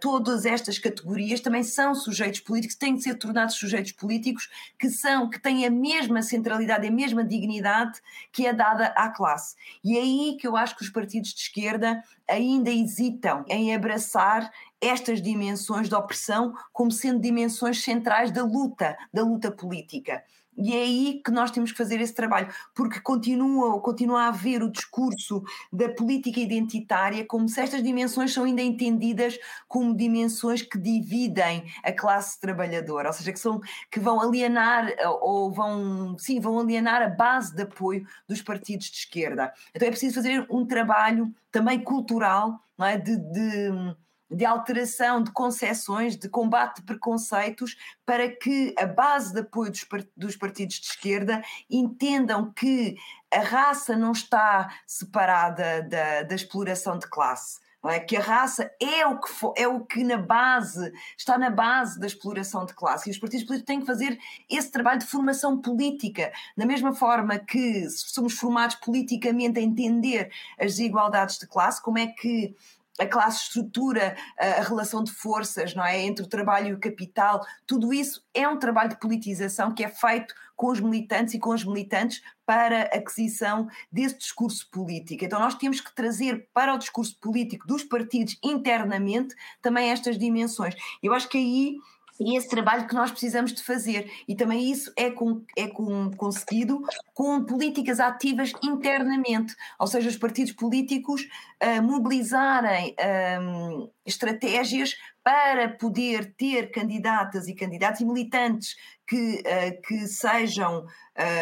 [0.00, 5.30] todas estas categorias também são sujeitos políticos, têm de ser tornados sujeitos políticos que são,
[5.30, 9.56] que têm a mesma centralidade, a mesma dignidade que é dada à classe.
[9.82, 14.52] E é aí que eu acho que os partidos de esquerda ainda hesitam em abraçar
[14.80, 20.22] estas dimensões de opressão como sendo dimensões centrais da luta, da luta política.
[20.56, 24.62] E é aí que nós temos que fazer esse trabalho, porque continua, continua a haver
[24.62, 30.78] o discurso da política identitária como se estas dimensões são ainda entendidas como dimensões que
[30.78, 36.58] dividem a classe trabalhadora, ou seja, que, são, que vão alienar ou vão, sim, vão
[36.58, 39.52] alienar a base de apoio dos partidos de esquerda.
[39.74, 42.98] Então é preciso fazer um trabalho também cultural, não é?
[42.98, 43.96] de, de
[44.30, 49.86] de alteração de concepções, de combate de preconceitos, para que a base de apoio dos,
[50.16, 52.96] dos partidos de esquerda entendam que
[53.32, 57.98] a raça não está separada da, da exploração de classe é?
[57.98, 62.06] que a raça é o que, é o que na base está na base da
[62.06, 64.18] exploração de classe e os partidos políticos têm que fazer
[64.50, 70.76] esse trabalho de formação política da mesma forma que somos formados politicamente a entender as
[70.76, 72.54] desigualdades de classe como é que
[73.00, 77.40] a classe estrutura a relação de forças não é entre o trabalho e o capital
[77.66, 81.54] tudo isso é um trabalho de politização que é feito com os militantes e com
[81.54, 85.24] os militantes para a aquisição desse discurso político.
[85.24, 90.74] Então, nós temos que trazer para o discurso político dos partidos internamente também estas dimensões.
[91.02, 91.76] Eu acho que aí
[92.20, 94.10] e esse trabalho que nós precisamos de fazer.
[94.28, 96.82] E também isso é, com, é com, conseguido
[97.14, 101.26] com políticas ativas internamente, ou seja, os partidos políticos
[101.62, 102.94] uh, mobilizarem
[103.40, 110.86] um, estratégias para poder ter candidatas e candidatos e militantes que, uh, que sejam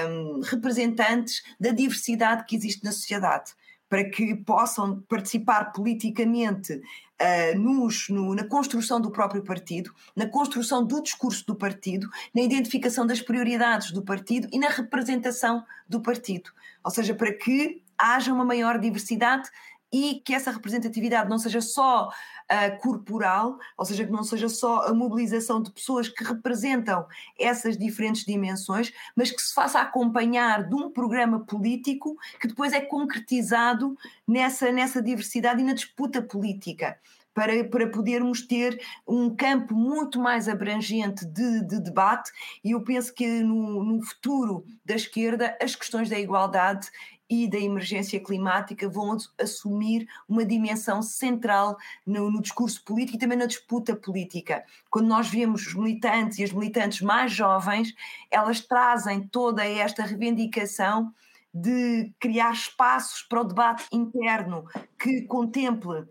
[0.08, 3.52] um, representantes da diversidade que existe na sociedade,
[3.88, 6.80] para que possam participar politicamente
[7.20, 12.42] uh, nos, no, na construção do próprio partido, na construção do discurso do partido, na
[12.42, 16.50] identificação das prioridades do partido e na representação do partido.
[16.85, 19.50] Ou seja, para que haja uma maior diversidade
[19.92, 24.87] e que essa representatividade não seja só uh, corporal, ou seja, que não seja só
[24.87, 27.07] a mobilização de pessoas que representam
[27.38, 32.81] essas diferentes dimensões, mas que se faça acompanhar de um programa político que depois é
[32.81, 33.96] concretizado
[34.27, 36.98] nessa, nessa diversidade e na disputa política.
[37.35, 42.33] Para, para podermos ter um campo muito mais abrangente de, de debate,
[42.64, 46.90] e eu penso que no, no futuro da esquerda as questões da igualdade
[47.28, 53.36] e da emergência climática vão assumir uma dimensão central no, no, discurso político e também
[53.36, 54.64] na disputa política.
[54.90, 57.94] Quando nós vemos os militantes e as militantes mais jovens,
[58.30, 61.12] elas trazem toda esta reivindicação
[61.52, 64.64] de criar espaços para o debate interno
[64.98, 66.06] que contemple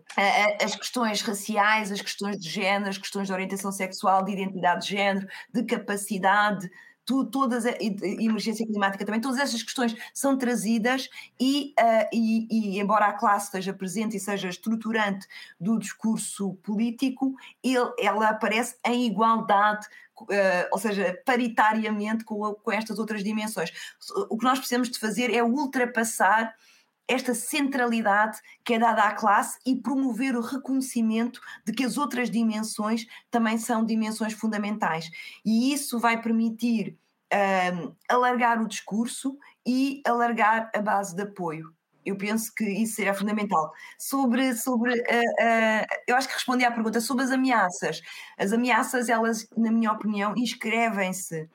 [0.62, 4.90] as questões raciais, as questões de género, as questões de orientação sexual, de identidade de
[4.90, 6.68] género, de capacidade,
[7.08, 11.08] tu, todas a, emergência climática também, todas essas questões são trazidas
[11.40, 15.26] e, uh, e, e, embora a classe esteja presente e seja estruturante
[15.58, 19.86] do discurso político, ele, ela aparece em igualdade
[20.20, 23.70] Uh, ou seja, paritariamente com, com, estas outras dimensões.
[24.28, 26.56] O que nós precisamos de fazer é ultrapassar
[27.08, 32.30] esta centralidade que é dada à classe e promover o reconhecimento de que as outras
[32.30, 35.10] dimensões também são dimensões fundamentais.
[35.44, 36.96] E isso vai permitir
[37.32, 41.72] um, alargar o discurso e alargar a base de apoio.
[42.04, 43.70] Eu penso que isso seria fundamental.
[43.98, 48.00] Sobre, sobre uh, uh, eu acho que respondi à pergunta sobre as ameaças.
[48.38, 51.48] As ameaças, elas, na minha opinião, inscrevem-se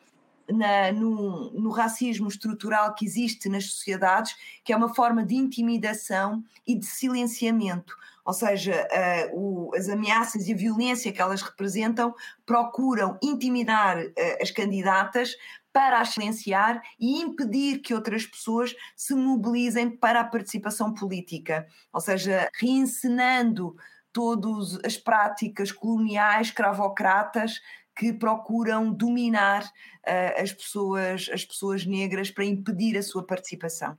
[0.49, 6.43] na, no, no, racismo estrutural que existe nas sociedades, que é uma forma de intimidação
[6.65, 7.95] e de silenciamento.
[8.25, 8.87] Ou seja,
[9.31, 12.13] uh, o, as ameaças e a violência que elas representam
[12.45, 15.35] procuram intimidar uh, as candidatas
[15.73, 21.67] para as silenciar e impedir que outras pessoas se mobilizem para a participação política.
[21.91, 23.75] Ou seja, reencenando
[24.13, 27.59] todas as práticas coloniais, cravocratas
[27.95, 33.97] que procuram dominar uh, as, pessoas, as pessoas negras para impedir a sua participação.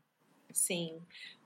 [0.52, 0.98] Sim.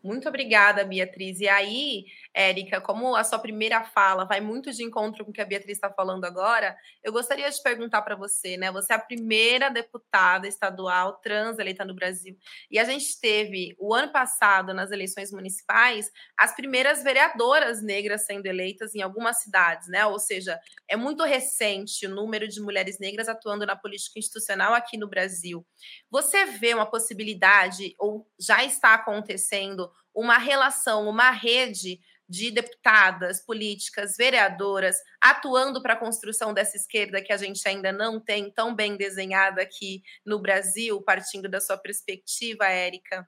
[0.03, 1.41] Muito obrigada, Beatriz.
[1.41, 2.07] E aí,
[2.39, 5.77] Érica, como a sua primeira fala vai muito de encontro com o que a Beatriz
[5.77, 8.71] está falando agora, eu gostaria de perguntar para você, né?
[8.71, 12.39] Você é a primeira deputada estadual trans eleita no Brasil.
[12.71, 18.47] E a gente teve, o ano passado, nas eleições municipais, as primeiras vereadoras negras sendo
[18.47, 20.07] eleitas em algumas cidades, né?
[20.07, 24.97] Ou seja, é muito recente o número de mulheres negras atuando na política institucional aqui
[24.97, 25.67] no Brasil.
[26.09, 34.17] Você vê uma possibilidade, ou já está acontecendo, uma relação, uma rede de deputadas, políticas,
[34.17, 38.97] vereadoras atuando para a construção dessa esquerda que a gente ainda não tem tão bem
[38.97, 43.27] desenhada aqui no Brasil, partindo da sua perspectiva, Érica?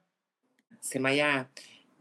[0.79, 1.49] Semaiá,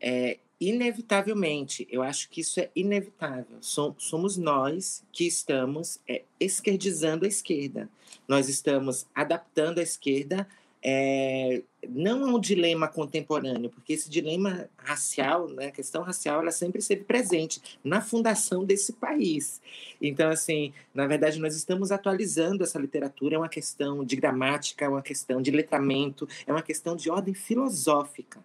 [0.00, 3.58] é, inevitavelmente, eu acho que isso é inevitável.
[3.62, 7.88] Somos nós que estamos é, esquerdizando a esquerda.
[8.28, 10.46] Nós estamos adaptando a esquerda
[10.82, 16.50] é, não é um dilema contemporâneo, porque esse dilema racial, né, a questão racial, ela
[16.50, 19.60] sempre esteve presente na fundação desse país.
[20.00, 24.88] Então, assim, na verdade, nós estamos atualizando essa literatura, é uma questão de gramática, é
[24.88, 28.42] uma questão de letramento, é uma questão de ordem filosófica.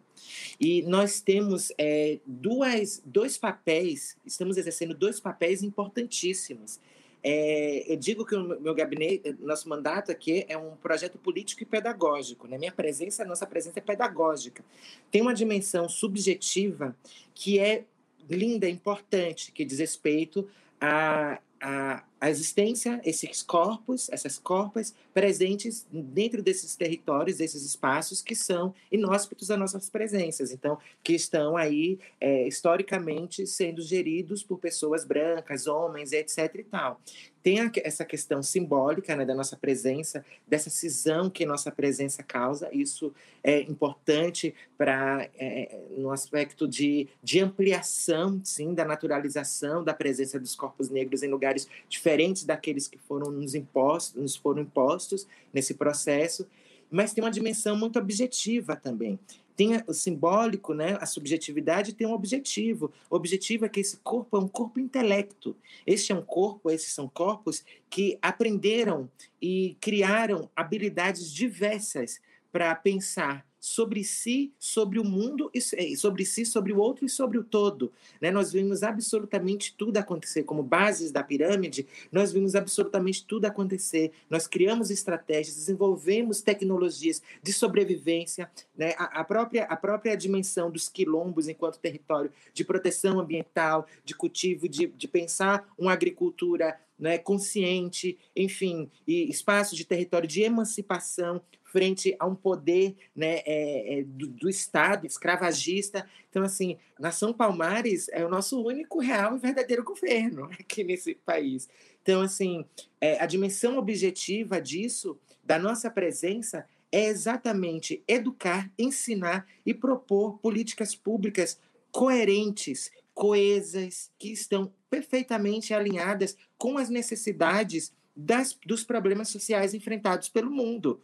[0.60, 6.80] E nós temos é, duas, dois papéis, estamos exercendo dois papéis importantíssimos
[7.28, 11.65] é, eu digo que o meu gabinete, nosso mandato aqui é um projeto político e
[11.65, 12.48] pedagógico.
[12.48, 12.56] Né?
[12.56, 14.63] Minha presença, nossa presença é pedagógica.
[15.10, 16.96] Tem uma dimensão subjetiva
[17.34, 17.84] que é
[18.30, 20.48] linda, importante, que diz respeito
[20.80, 28.34] a, a, a existência, esses corpos, essas corpas presentes dentro desses territórios, desses espaços que
[28.34, 35.06] são inóspitos às nossas presenças, então, que estão aí é, historicamente sendo geridos por pessoas
[35.06, 36.56] brancas, homens, etc.
[36.56, 37.00] e tal
[37.46, 42.67] tem essa questão simbólica né, da nossa presença, dessa cisão que nossa presença causa.
[42.71, 43.13] Isso
[43.44, 50.56] é importante para é, no aspecto de, de ampliação, sim, da naturalização da presença dos
[50.56, 56.48] corpos negros em lugares diferentes daqueles que foram nos impostos, nos foram impostos nesse processo.
[56.90, 59.20] Mas tem uma dimensão muito objetiva também
[59.56, 60.98] tem o simbólico, né?
[61.00, 62.92] a subjetividade tem um objetivo.
[63.10, 65.56] O objetivo é que esse corpo é um corpo intelecto.
[65.88, 69.10] Este é um corpo, esses são corpos que aprenderam
[69.42, 72.20] e criaram habilidades diversas
[72.52, 75.60] para pensar sobre si, sobre o mundo, e
[75.98, 77.92] sobre si, sobre o outro e sobre o todo.
[78.22, 78.30] Né?
[78.30, 84.12] Nós vimos absolutamente tudo acontecer, como bases da pirâmide, nós vimos absolutamente tudo acontecer.
[84.30, 88.94] Nós criamos estratégias, desenvolvemos tecnologias de sobrevivência, né?
[89.00, 94.70] a, a, própria, a própria dimensão dos quilombos enquanto território de proteção ambiental, de cultivo,
[94.70, 101.42] de, de pensar uma agricultura né, consciente, enfim, e espaço de território de emancipação
[101.76, 106.10] frente a um poder né, é, é, do, do, Estado escravagista.
[106.30, 111.67] Então, assim, Nação Palmares é o nosso único real e verdadeiro governo aqui nesse país.
[112.02, 112.63] Então, assim,
[113.02, 120.96] é, a dimensão objetiva disso, da nossa presença, é exatamente educar, ensinar e propor políticas
[120.96, 121.60] públicas
[121.92, 130.50] coerentes, coesas, que estão perfeitamente alinhadas com as necessidades das, dos problemas sociais enfrentados pelo
[130.50, 131.02] mundo.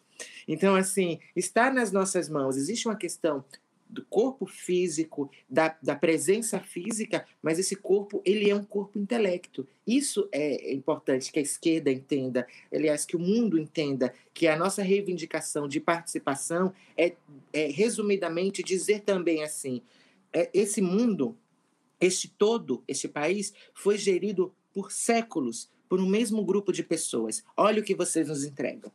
[0.47, 2.55] Então, assim, está nas nossas mãos.
[2.55, 3.43] Existe uma questão
[3.91, 9.67] do corpo físico, da, da presença física, mas esse corpo, ele é um corpo intelecto.
[9.85, 14.81] Isso é importante que a esquerda entenda, aliás, que o mundo entenda, que a nossa
[14.81, 17.15] reivindicação de participação é,
[17.51, 19.81] é resumidamente, dizer também assim,
[20.31, 21.37] é, esse mundo,
[21.99, 27.43] este todo, este país, foi gerido por séculos por um mesmo grupo de pessoas.
[27.57, 28.89] Olha o que vocês nos entregam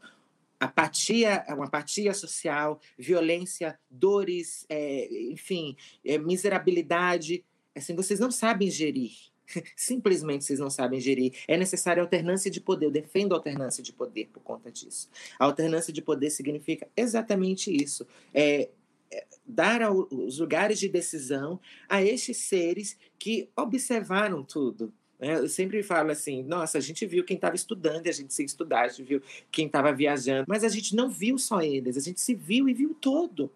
[0.58, 7.44] apatia, uma apatia social, violência, dores, é, enfim, é, miserabilidade.
[7.74, 9.12] Assim, vocês não sabem gerir.
[9.76, 11.34] Simplesmente vocês não sabem gerir.
[11.46, 12.86] É necessária alternância de poder.
[12.86, 15.10] Eu defendo a alternância de poder por conta disso.
[15.38, 18.06] A alternância de poder significa exatamente isso.
[18.32, 18.70] É,
[19.12, 24.90] é dar os lugares de decisão a estes seres que observaram tudo?
[25.18, 28.82] Eu sempre falo assim: nossa, a gente viu quem estava estudando a gente se estudar,
[28.82, 32.20] a gente viu quem estava viajando, mas a gente não viu só eles, a gente
[32.20, 33.50] se viu e viu todo.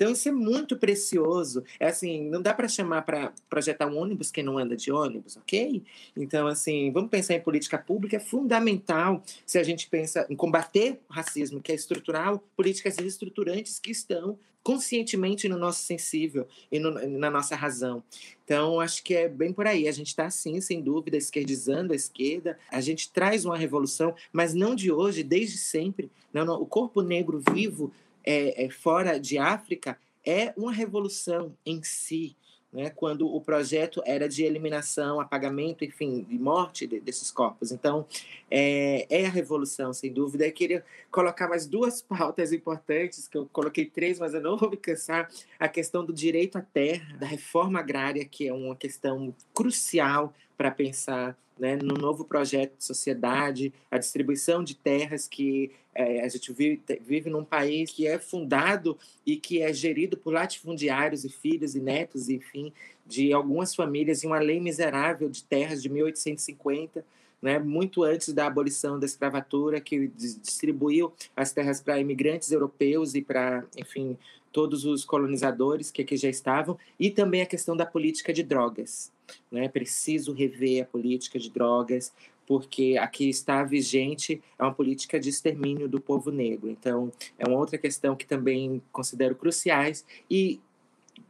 [0.00, 1.62] Então isso é muito precioso.
[1.78, 5.36] É assim, não dá para chamar para projetar um ônibus quem não anda de ônibus,
[5.36, 5.82] ok?
[6.16, 8.16] Então assim, vamos pensar em política pública.
[8.16, 13.78] É fundamental se a gente pensa em combater o racismo, que é estrutural, políticas estruturantes
[13.78, 18.02] que estão conscientemente no nosso sensível e no, na nossa razão.
[18.44, 19.86] Então, acho que é bem por aí.
[19.86, 22.58] A gente está, sim, sem dúvida, esquerdizando a esquerda.
[22.70, 26.10] A gente traz uma revolução, mas não de hoje, desde sempre.
[26.32, 26.60] Não, não.
[26.60, 27.92] O corpo negro vivo
[28.24, 32.36] é, é, fora de África é uma revolução em si
[32.72, 37.72] né, quando o projeto era de eliminação, apagamento, enfim, de morte de, desses corpos.
[37.72, 38.06] Então,
[38.50, 40.46] é, é, a revolução, sem dúvida.
[40.46, 44.70] Eu queria colocar mais duas pautas importantes, que eu coloquei três, mas eu não vou
[44.70, 45.28] me cansar.
[45.58, 50.70] A questão do direito à terra, da reforma agrária, que é uma questão crucial para
[50.70, 56.50] pensar né, no novo projeto de sociedade, a distribuição de terras que é, a gente
[56.52, 58.96] vive, vive num país que é fundado
[59.26, 62.72] e que é gerido por latifundiários e filhos e netos, enfim,
[63.06, 67.04] de algumas famílias, e uma lei miserável de terras de 1850,
[67.42, 73.20] né, muito antes da abolição da escravatura, que distribuiu as terras para imigrantes europeus e
[73.20, 74.16] para, enfim,
[74.52, 79.12] todos os colonizadores que aqui já estavam, e também a questão da política de drogas.
[79.50, 79.68] Né?
[79.68, 82.12] Preciso rever a política de drogas,
[82.46, 86.68] porque aqui está vigente é uma política de extermínio do povo negro.
[86.68, 90.60] Então, é uma outra questão que também considero cruciais e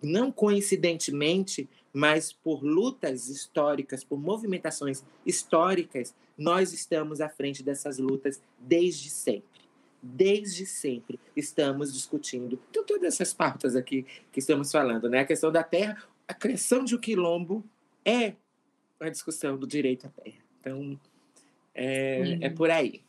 [0.02, 8.40] não coincidentemente, mas por lutas históricas, por movimentações históricas, nós estamos à frente dessas lutas
[8.58, 9.49] desde sempre.
[10.02, 15.20] Desde sempre estamos discutindo então, todas essas pautas aqui que estamos falando, né?
[15.20, 17.64] A questão da terra, a criação de um quilombo
[18.04, 18.34] é
[18.98, 20.38] a discussão do direito à terra.
[20.60, 20.98] Então,
[21.74, 23.02] é, é por aí.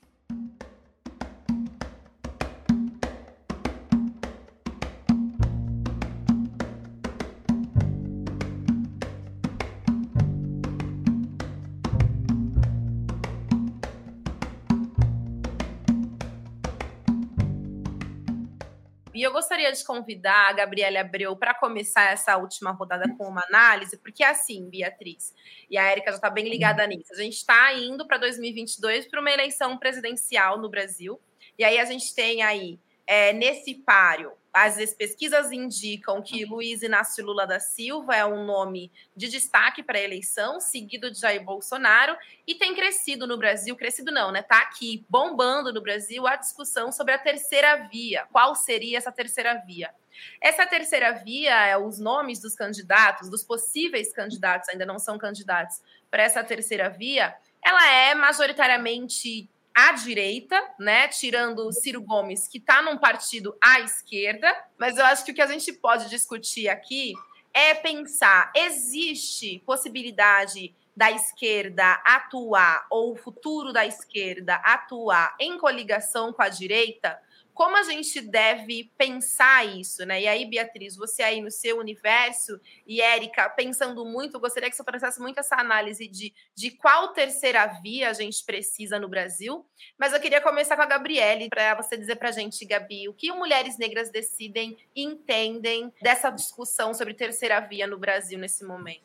[19.61, 24.23] Gostaria de convidar a Gabriela Abreu para começar essa última rodada com uma análise, porque
[24.23, 25.33] é assim, Beatriz,
[25.69, 27.13] e a Érica já está bem ligada nisso.
[27.13, 31.19] A gente está indo para 2022 para uma eleição presidencial no Brasil,
[31.57, 37.25] e aí a gente tem aí, é, nesse páreo, as pesquisas indicam que Luiz Inácio
[37.25, 42.17] Lula da Silva é um nome de destaque para a eleição, seguido de Jair Bolsonaro,
[42.45, 44.41] e tem crescido no Brasil, crescido não, né?
[44.41, 48.27] Tá aqui bombando no Brasil a discussão sobre a terceira via.
[48.31, 49.93] Qual seria essa terceira via?
[50.41, 55.81] Essa terceira via é os nomes dos candidatos, dos possíveis candidatos, ainda não são candidatos
[56.09, 57.33] para essa terceira via,
[57.63, 61.07] ela é majoritariamente à direita, né?
[61.07, 64.53] Tirando Ciro Gomes, que está num partido à esquerda.
[64.77, 67.13] Mas eu acho que o que a gente pode discutir aqui
[67.53, 76.33] é pensar: existe possibilidade da esquerda atuar, ou o futuro da esquerda atuar em coligação
[76.33, 77.19] com a direita?
[77.61, 80.19] Como a gente deve pensar isso, né?
[80.19, 84.83] E aí, Beatriz, você aí no seu universo, e Érica, pensando muito, gostaria que você
[84.83, 89.63] trouxesse muito essa análise de, de qual terceira via a gente precisa no Brasil.
[89.95, 93.13] Mas eu queria começar com a Gabriele, para você dizer para a gente, Gabi, o
[93.13, 99.03] que mulheres negras decidem e entendem dessa discussão sobre terceira via no Brasil nesse momento.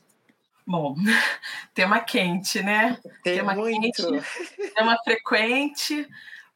[0.67, 0.95] Bom,
[1.75, 2.99] tema quente, né?
[3.23, 4.03] Tem tema muito.
[4.03, 6.09] quente, tema frequente.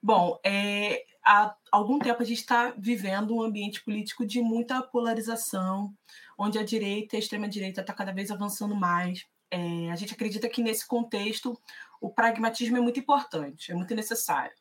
[0.03, 5.95] Bom, é, há algum tempo a gente está vivendo um ambiente político de muita polarização,
[6.37, 9.27] onde a direita e a extrema-direita está cada vez avançando mais.
[9.51, 11.59] É, a gente acredita que nesse contexto
[12.01, 14.55] o pragmatismo é muito importante, é muito necessário.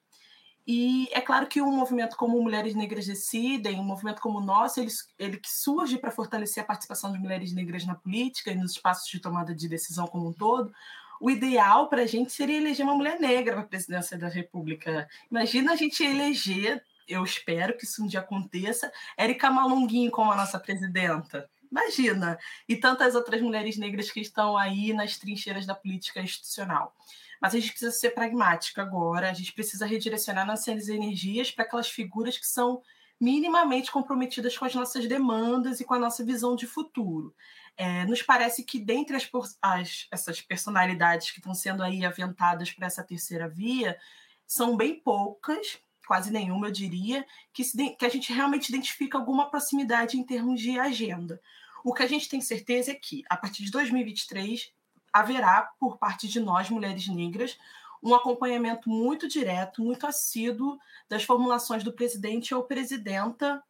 [0.72, 4.80] E é claro que um movimento como Mulheres Negras Decidem, um movimento como o nosso,
[4.80, 8.74] ele, ele que surge para fortalecer a participação de mulheres negras na política e nos
[8.74, 10.72] espaços de tomada de decisão como um todo,
[11.20, 15.08] o ideal para a gente seria eleger uma mulher negra para a presidência da República.
[15.30, 20.36] Imagina a gente eleger, eu espero que isso um dia aconteça, Érica Malunguinho como a
[20.36, 21.50] nossa presidenta.
[21.72, 22.40] Imagina!
[22.68, 26.96] E tantas outras mulheres negras que estão aí nas trincheiras da política institucional.
[27.40, 31.90] Mas a gente precisa ser pragmática agora, a gente precisa redirecionar nossas energias para aquelas
[31.90, 32.82] figuras que são
[33.20, 37.34] minimamente comprometidas com as nossas demandas e com a nossa visão de futuro.
[37.82, 39.30] É, nos parece que dentre as,
[39.62, 43.98] as, essas personalidades que estão sendo aí aventadas para essa terceira via,
[44.46, 49.50] são bem poucas, quase nenhuma, eu diria, que, se, que a gente realmente identifica alguma
[49.50, 51.42] proximidade em termos de agenda.
[51.82, 54.74] O que a gente tem certeza é que, a partir de 2023,
[55.14, 57.58] haverá, por parte de nós, mulheres negras,
[58.04, 60.78] um acompanhamento muito direto, muito assíduo
[61.08, 63.64] das formulações do presidente ou presidenta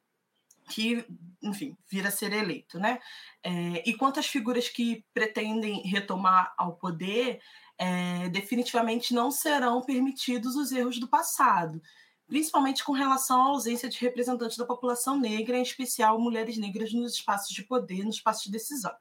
[0.69, 1.05] que,
[1.41, 2.99] enfim, vira ser eleito, né?
[3.43, 7.39] É, e quanto às figuras que pretendem retomar ao poder,
[7.77, 11.81] é, definitivamente não serão permitidos os erros do passado,
[12.27, 17.13] principalmente com relação à ausência de representantes da população negra, em especial mulheres negras nos
[17.13, 18.93] espaços de poder, nos espaços de decisão.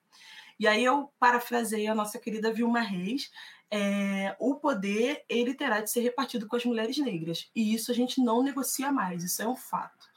[0.58, 3.30] E aí eu parafrasei a nossa querida Vilma Reis,
[3.70, 7.50] é, o poder ele terá de ser repartido com as mulheres negras.
[7.54, 10.07] E isso a gente não negocia mais, isso é um fato.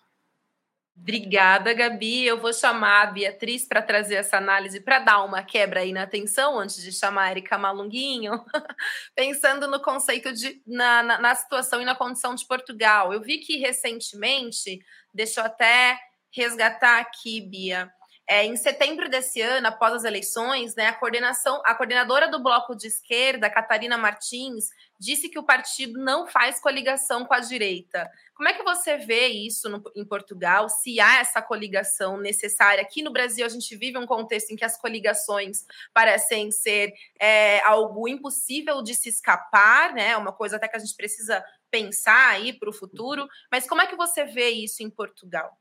[0.95, 2.25] Obrigada, Gabi.
[2.25, 6.03] Eu vou chamar a Beatriz para trazer essa análise para dar uma quebra aí na
[6.03, 8.33] atenção antes de chamar a Erika Malunguinho,
[9.15, 13.11] pensando no conceito de na, na, na, situação e na condição de Portugal.
[13.11, 14.79] Eu vi que recentemente,
[15.13, 15.99] deixa eu até
[16.31, 17.91] resgatar aqui, Bia.
[18.29, 22.75] É, em setembro desse ano, após as eleições, né, a coordenação, a coordenadora do bloco
[22.75, 24.69] de esquerda, Catarina Martins,
[25.01, 28.07] disse que o partido não faz coligação com a direita.
[28.35, 30.69] Como é que você vê isso no, em Portugal?
[30.69, 32.83] Se há essa coligação necessária?
[32.83, 37.59] Aqui no Brasil, a gente vive um contexto em que as coligações parecem ser é,
[37.65, 40.15] algo impossível de se escapar, né?
[40.15, 43.27] Uma coisa até que a gente precisa pensar aí para o futuro.
[43.51, 45.57] Mas como é que você vê isso em Portugal?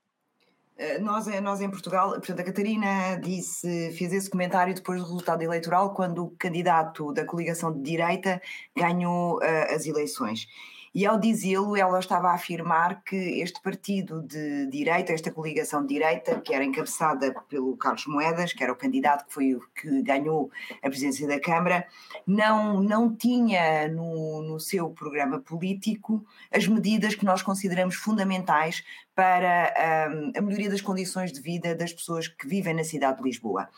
[0.81, 5.43] Eh, nós, nós em Portugal, portanto, a Catarina disse, fez esse comentário depois do resultado
[5.43, 8.41] eleitoral, quando o candidato da coligação de direita
[8.74, 10.47] ganhou uh, as eleições.
[10.93, 15.95] E ao dizê-lo, ela estava a afirmar que este partido de direita, esta coligação de
[15.95, 20.03] direita, que era encabeçada pelo Carlos Moedas, que era o candidato que foi o que
[20.03, 20.51] ganhou
[20.83, 21.87] a presidência da Câmara,
[22.26, 28.83] não, não tinha no, no seu programa político as medidas que nós consideramos fundamentais
[29.21, 33.25] para um, a melhoria das condições de vida das pessoas que vivem na cidade de
[33.25, 33.68] Lisboa.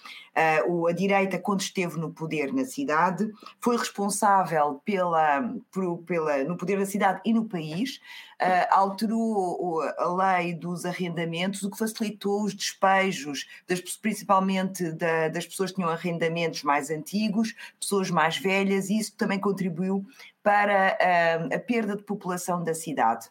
[0.69, 3.29] Uh, a direita, quando esteve no poder na cidade,
[3.59, 8.01] foi responsável pela, por, pela, no poder da cidade e no país,
[8.41, 15.45] uh, alterou a lei dos arrendamentos, o que facilitou os despejos, das, principalmente da, das
[15.45, 20.07] pessoas que tinham arrendamentos mais antigos, pessoas mais velhas, e isso também contribuiu
[20.41, 23.29] para uh, a perda de população da cidade.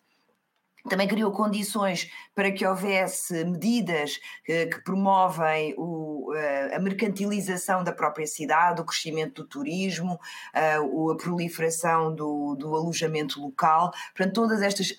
[0.90, 7.92] Também criou condições para que houvesse medidas eh, que promovem o, eh, a mercantilização da
[7.92, 10.20] própria cidade, o crescimento do turismo,
[10.54, 13.92] eh, a proliferação do, do alojamento local.
[14.16, 14.94] Portanto, todas estas.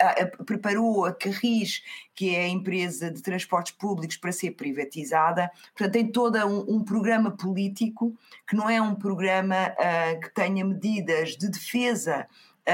[0.47, 1.83] preparou a Carris,
[2.15, 5.51] que é a empresa de transportes públicos, para ser privatizada.
[5.77, 8.15] Portanto, tem todo um, um programa político
[8.49, 9.75] que não é um programa
[10.23, 12.27] que tenha medidas de defesa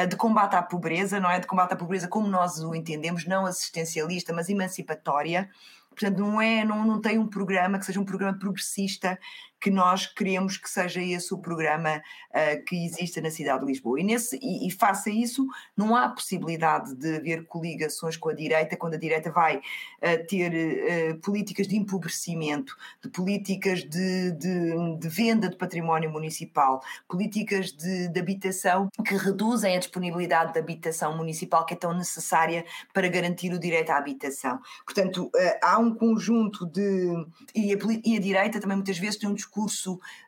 [0.06, 1.40] de combate à pobreza, não é?
[1.40, 5.48] De combate à pobreza como nós o entendemos, não assistencialista, mas emancipatória.
[5.90, 9.18] Portanto, não, é, não, não tem um programa que seja um programa progressista
[9.60, 14.00] que nós queremos que seja esse o programa uh, que exista na cidade de Lisboa.
[14.00, 15.46] E, nesse, e, e isso,
[15.76, 21.14] não há possibilidade de haver coligações com a direita, quando a direita vai uh, ter
[21.14, 28.08] uh, políticas de empobrecimento, de políticas de, de, de, venda de património municipal, políticas de,
[28.08, 33.52] de habitação que reduzem a disponibilidade de habitação municipal que é tão necessária para garantir
[33.52, 34.60] o direito à habitação.
[34.84, 35.30] Portanto,
[35.62, 37.08] há um conjunto de.
[37.54, 39.47] E a, e a direita também muitas vezes tem um discurso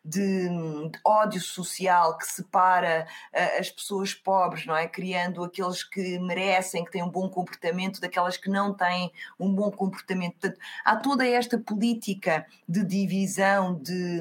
[0.05, 4.87] de, de ódio social que separa uh, as pessoas pobres, não é?
[4.87, 9.71] Criando aqueles que merecem, que têm um bom comportamento, daquelas que não têm um bom
[9.71, 10.39] comportamento.
[10.41, 14.21] Portanto, há toda esta política de divisão, de,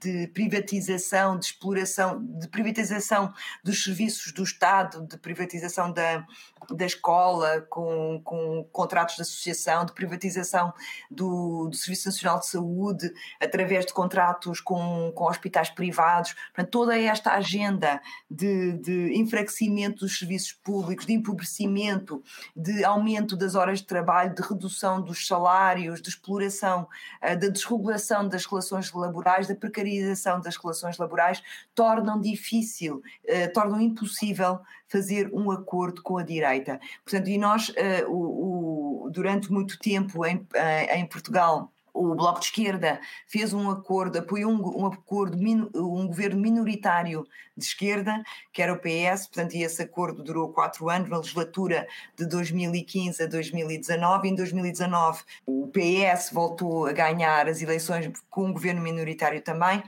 [0.00, 3.32] de privatização, de exploração, de privatização
[3.62, 6.26] dos serviços do Estado, de privatização da,
[6.70, 10.72] da escola, com, com contratos de associação, de privatização
[11.10, 16.34] do, do Serviço Nacional de Saúde, através de contratos com, com hospitais privados.
[16.54, 22.22] Portanto, toda esta agenda de, de enfraquecimento dos serviços públicos, de empobrecimento,
[22.54, 26.88] de aumento das horas de trabalho, de redução dos salários, de exploração,
[27.20, 31.42] eh, da desregulação das relações laborais, da precarização das relações laborais,
[31.74, 36.80] tornam difícil, eh, tornam impossível fazer um acordo com a direita.
[37.04, 37.74] Portanto, e nós, uh,
[38.08, 40.46] o, o, durante muito tempo em,
[40.90, 46.40] em Portugal, o Bloco de Esquerda fez um acordo, apoiou um, um acordo, um governo
[46.40, 47.26] minoritário
[47.56, 48.22] de esquerda,
[48.52, 53.22] que era o PS, portanto, e esse acordo durou quatro anos, na legislatura de 2015
[53.22, 54.28] a 2019.
[54.28, 59.82] Em 2019, o PS voltou a ganhar as eleições com um governo minoritário também,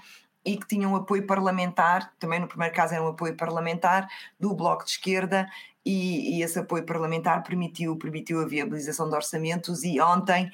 [0.44, 4.08] e que tinham um apoio parlamentar, também no primeiro caso era um apoio parlamentar
[4.38, 5.46] do Bloco de Esquerda
[5.84, 10.50] e, e, esse apoio parlamentar permitiu, permitiu a viabilização de orçamentos e ontem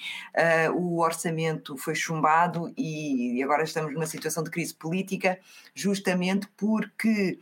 [0.70, 5.38] uh, o orçamento foi chumbado e, e agora estamos numa situação de crise política
[5.74, 7.38] justamente porque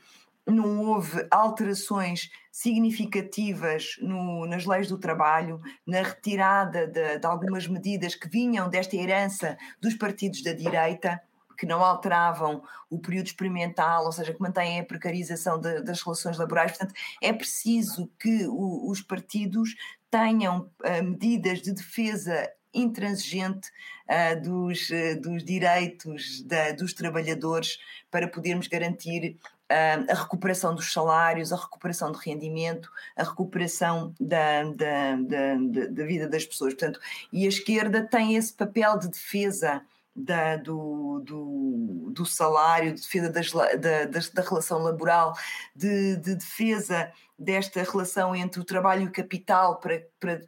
[0.47, 8.15] não houve alterações significativas no, nas leis do trabalho, na retirada de, de algumas medidas
[8.15, 11.21] que vinham desta herança dos partidos da direita
[11.57, 16.39] que não alteravam o período experimental, ou seja, que mantêm a precarização de, das relações
[16.39, 16.73] laborais.
[16.73, 19.75] Portanto, é preciso que o, os partidos
[20.11, 23.71] tenham uh, medidas de defesa intransigente
[24.09, 27.79] uh, dos, uh, dos direitos da, dos trabalhadores
[28.11, 29.37] para podermos garantir
[29.71, 35.55] uh, a recuperação dos salários, a recuperação do rendimento, a recuperação da, da, da,
[35.89, 36.75] da, vida das pessoas.
[36.75, 37.01] Portanto,
[37.33, 39.83] e a esquerda tem esse papel de defesa
[40.15, 45.35] da, do, do, do, salário, de defesa das, da, da, relação laboral,
[45.75, 50.41] de, de, defesa desta relação entre o trabalho e o capital para, para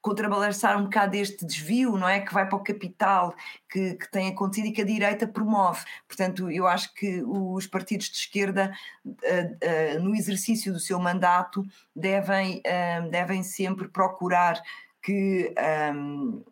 [0.00, 2.20] contrabalançar um bocado este desvio, não é?
[2.20, 3.34] Que vai para o capital
[3.68, 5.84] que, que tem acontecido e que a direita promove.
[6.06, 8.72] Portanto, eu acho que os partidos de esquerda,
[9.04, 11.64] uh, uh, no exercício do seu mandato,
[11.94, 14.62] devem, uh, devem sempre procurar
[15.02, 15.52] que.
[15.92, 16.44] Um,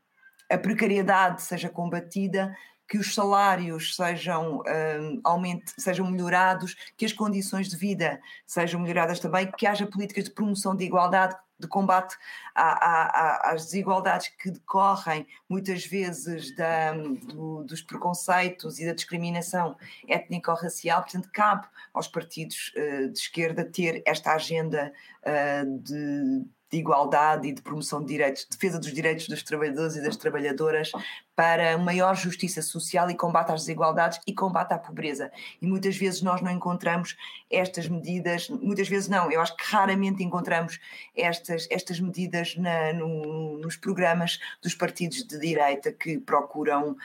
[0.50, 2.56] a precariedade seja combatida,
[2.88, 9.18] que os salários sejam, um, aumente, sejam melhorados, que as condições de vida sejam melhoradas
[9.18, 12.16] também, que haja políticas de promoção de igualdade de combate
[12.54, 19.76] às desigualdades que decorrem muitas vezes da, do, dos preconceitos e da discriminação
[20.06, 21.02] étnico-racial.
[21.02, 24.92] Portanto, cabe aos partidos uh, de esquerda ter esta agenda
[25.26, 29.96] uh, de de igualdade e de promoção de direitos, de defesa dos direitos dos trabalhadores
[29.96, 30.90] e das trabalhadoras
[31.34, 35.30] para maior justiça social e combate às desigualdades e combate à pobreza.
[35.60, 37.16] E muitas vezes nós não encontramos
[37.50, 40.80] estas medidas, muitas vezes não, eu acho que raramente encontramos
[41.14, 46.96] estas, estas medidas na, no, nos programas dos partidos de direita que procuram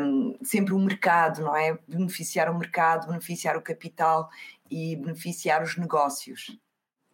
[0.00, 1.78] um, sempre o um mercado, não é?
[1.86, 4.28] Beneficiar o mercado, beneficiar o capital
[4.68, 6.58] e beneficiar os negócios.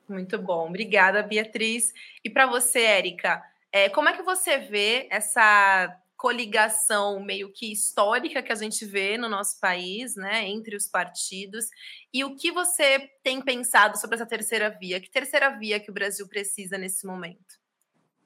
[0.08, 1.92] Muito bom, obrigada, Beatriz.
[2.24, 8.42] E para você, Érica, é, como é que você vê essa coligação meio que histórica
[8.42, 11.66] que a gente vê no nosso país, né, entre os partidos?
[12.12, 15.00] E o que você tem pensado sobre essa terceira via?
[15.00, 17.60] Que terceira via que o Brasil precisa nesse momento?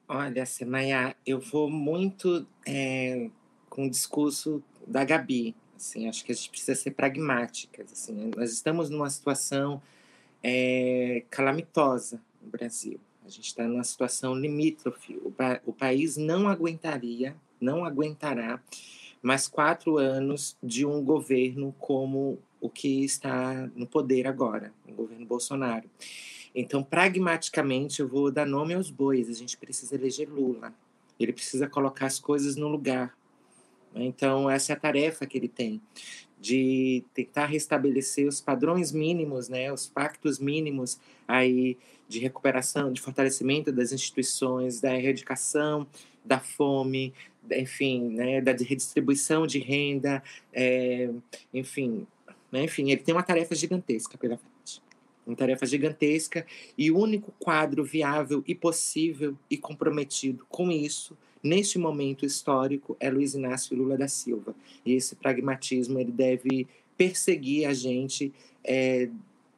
[0.07, 3.29] Olha, Semaia, eu vou muito é,
[3.69, 5.55] com o discurso da Gabi.
[5.75, 7.91] Assim, acho que a gente precisa ser pragmáticas.
[7.91, 9.81] Assim, nós estamos numa situação
[10.49, 12.97] é, calamitosa no Brasil.
[13.25, 15.17] A gente está numa situação limítrofe.
[15.17, 15.33] O,
[15.65, 18.63] o país não aguentaria, não aguentará
[19.21, 25.25] mais quatro anos de um governo como o que está no poder agora, o governo
[25.25, 25.89] Bolsonaro.
[26.55, 29.29] Então, pragmaticamente, eu vou dar nome aos bois.
[29.29, 30.73] A gente precisa eleger Lula.
[31.19, 33.13] Ele precisa colocar as coisas no lugar.
[33.93, 35.81] Então, essa é a tarefa que ele tem
[36.39, 41.77] de tentar restabelecer os padrões mínimos, né, os pactos mínimos aí
[42.07, 45.87] de recuperação, de fortalecimento das instituições, da erradicação
[46.23, 47.13] da fome,
[47.49, 50.21] enfim, né, da redistribuição de renda,
[50.53, 51.09] é,
[51.53, 52.05] enfim,
[52.51, 54.81] né, enfim, ele tem uma tarefa gigantesca pela frente,
[55.25, 56.45] uma tarefa gigantesca
[56.77, 63.09] e o único quadro viável e possível e comprometido com isso neste momento histórico é
[63.09, 64.55] Luiz Inácio Lula da Silva.
[64.85, 66.67] E esse pragmatismo ele deve
[66.97, 68.33] perseguir a gente
[68.63, 69.09] é,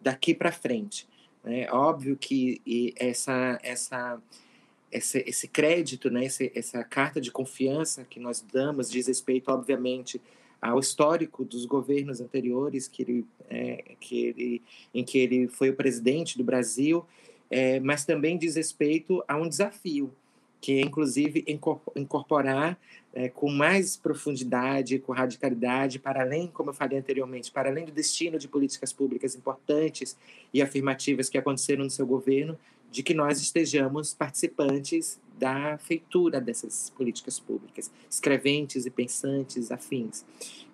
[0.01, 1.07] daqui para frente.
[1.43, 2.61] É óbvio que
[2.97, 4.21] essa, essa,
[4.91, 10.21] esse, esse crédito, né, esse, essa carta de confiança que nós damos diz respeito, obviamente,
[10.61, 14.61] ao histórico dos governos anteriores que ele, é, que ele,
[14.93, 17.05] em que ele foi o presidente do Brasil,
[17.49, 20.13] é, mas também diz respeito a um desafio
[20.61, 21.45] que inclusive
[21.95, 22.77] incorporar
[23.13, 27.91] é, com mais profundidade, com radicalidade, para além, como eu falei anteriormente, para além do
[27.91, 30.17] destino de políticas públicas importantes
[30.53, 32.57] e afirmativas que aconteceram no seu governo,
[32.91, 40.25] de que nós estejamos participantes da feitura dessas políticas públicas, escreventes e pensantes afins.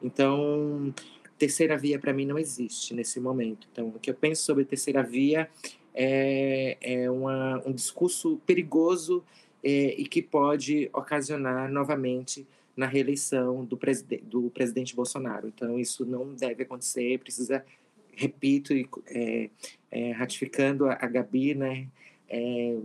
[0.01, 0.93] Então,
[1.37, 3.67] terceira via para mim não existe nesse momento.
[3.71, 5.49] Então, o que eu penso sobre terceira via
[5.93, 9.23] é, é uma, um discurso perigoso
[9.65, 12.47] é, e que pode ocasionar novamente
[12.77, 15.47] na reeleição do, preside do presidente Bolsonaro.
[15.47, 17.65] Então, isso não deve acontecer, precisa,
[18.13, 18.73] repito,
[19.07, 19.49] é,
[19.89, 21.87] é, ratificando a, a Gabi, né,
[22.29, 22.77] é,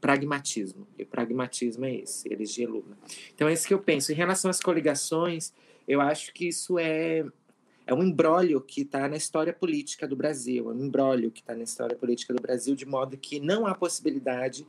[0.00, 0.86] pragmatismo.
[0.98, 2.96] E o pragmatismo é esse, eleger Lula.
[3.34, 4.10] Então, é isso que eu penso.
[4.10, 5.52] Em relação às coligações,
[5.86, 7.26] eu acho que isso é,
[7.86, 11.54] é um embrólio que está na história política do Brasil, é um embrólio que está
[11.54, 14.66] na história política do Brasil, de modo que não há possibilidade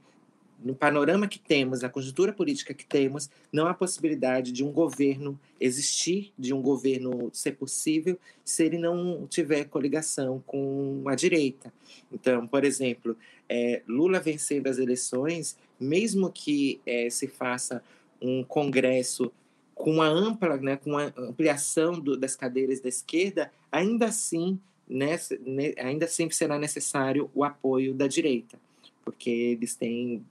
[0.64, 5.40] no panorama que temos, na conjuntura política que temos, não há possibilidade de um governo
[5.60, 11.74] existir, de um governo ser possível, se ele não tiver coligação com a direita.
[12.12, 13.18] Então, por exemplo,
[13.50, 17.84] é, Lula vencendo as eleições, mesmo que é, se faça
[18.22, 19.32] um congresso
[19.74, 25.36] com uma ampla, né, com a ampliação do, das cadeiras da esquerda, ainda assim, nessa,
[25.44, 28.60] né, ainda sempre será necessário o apoio da direita
[29.04, 30.24] porque eles têm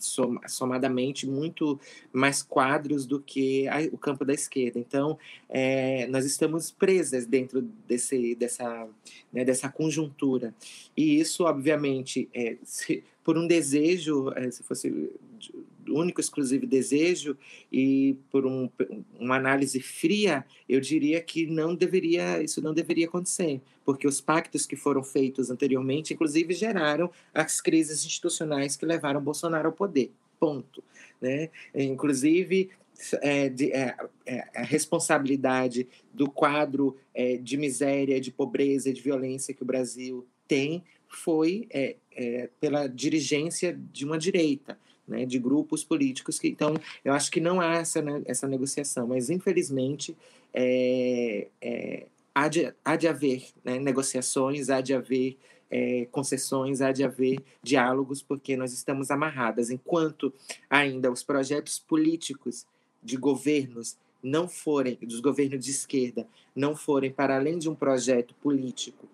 [0.47, 1.79] somadamente muito
[2.13, 4.79] mais quadros do que a, o campo da esquerda.
[4.79, 5.19] Então,
[5.49, 8.89] é, nós estamos presas dentro desse, dessa,
[9.33, 10.55] né, dessa conjuntura.
[10.97, 15.11] E isso, obviamente, é, se, por um desejo, é, se fosse
[15.97, 17.37] único exclusivo desejo
[17.73, 18.69] e por um,
[19.19, 24.67] uma análise fria, eu diria que não deveria, isso não deveria acontecer, porque os pactos
[24.67, 30.13] que foram feitos anteriormente, inclusive, geraram as crises institucionais que levaram Bolsonaro ao poder.
[30.39, 30.83] Ponto.
[31.21, 31.51] Né?
[31.75, 32.71] Inclusive,
[33.21, 39.55] é, de, é, é, a responsabilidade do quadro é, de miséria, de pobreza, de violência
[39.55, 44.79] que o Brasil tem foi é, é, pela dirigência de uma direita
[45.11, 49.09] né, de grupos políticos que então eu acho que não há essa, né, essa negociação,
[49.09, 50.17] mas infelizmente
[50.55, 55.37] é, é, há, de, há de haver né, negociações, há de haver
[55.71, 59.71] é, concessões, há de haver diálogos, porque nós estamos amarradas.
[59.71, 60.33] Enquanto
[60.69, 62.67] ainda os projetos políticos
[63.03, 68.35] de governos não forem, dos governos de esquerda, não forem para além de um projeto
[68.35, 69.09] político,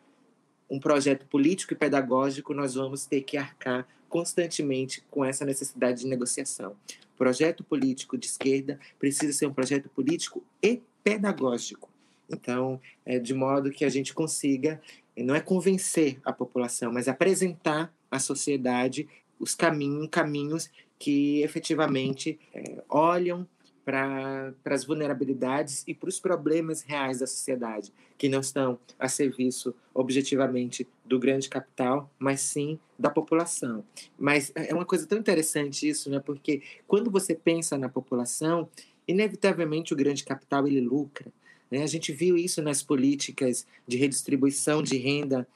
[0.69, 3.87] um projeto político e pedagógico, nós vamos ter que arcar
[4.17, 6.75] constantemente com essa necessidade de negociação.
[7.15, 11.91] O projeto político de esquerda precisa ser um projeto político e pedagógico.
[12.27, 14.81] Então, é, de modo que a gente consiga,
[15.15, 19.07] não é convencer a população, mas apresentar à sociedade
[19.39, 23.47] os caminhos, caminhos que efetivamente é, olham
[23.87, 29.73] para as vulnerabilidades e para os problemas reais da sociedade, que não estão a serviço
[29.95, 33.85] objetivamente do grande capital, mas sim da população.
[34.19, 36.19] Mas é uma coisa tão interessante isso, né?
[36.19, 38.69] Porque quando você pensa na população,
[39.07, 41.33] inevitavelmente o grande capital ele lucra.
[41.71, 41.85] Né?
[41.85, 45.47] A gente viu isso nas políticas de redistribuição de renda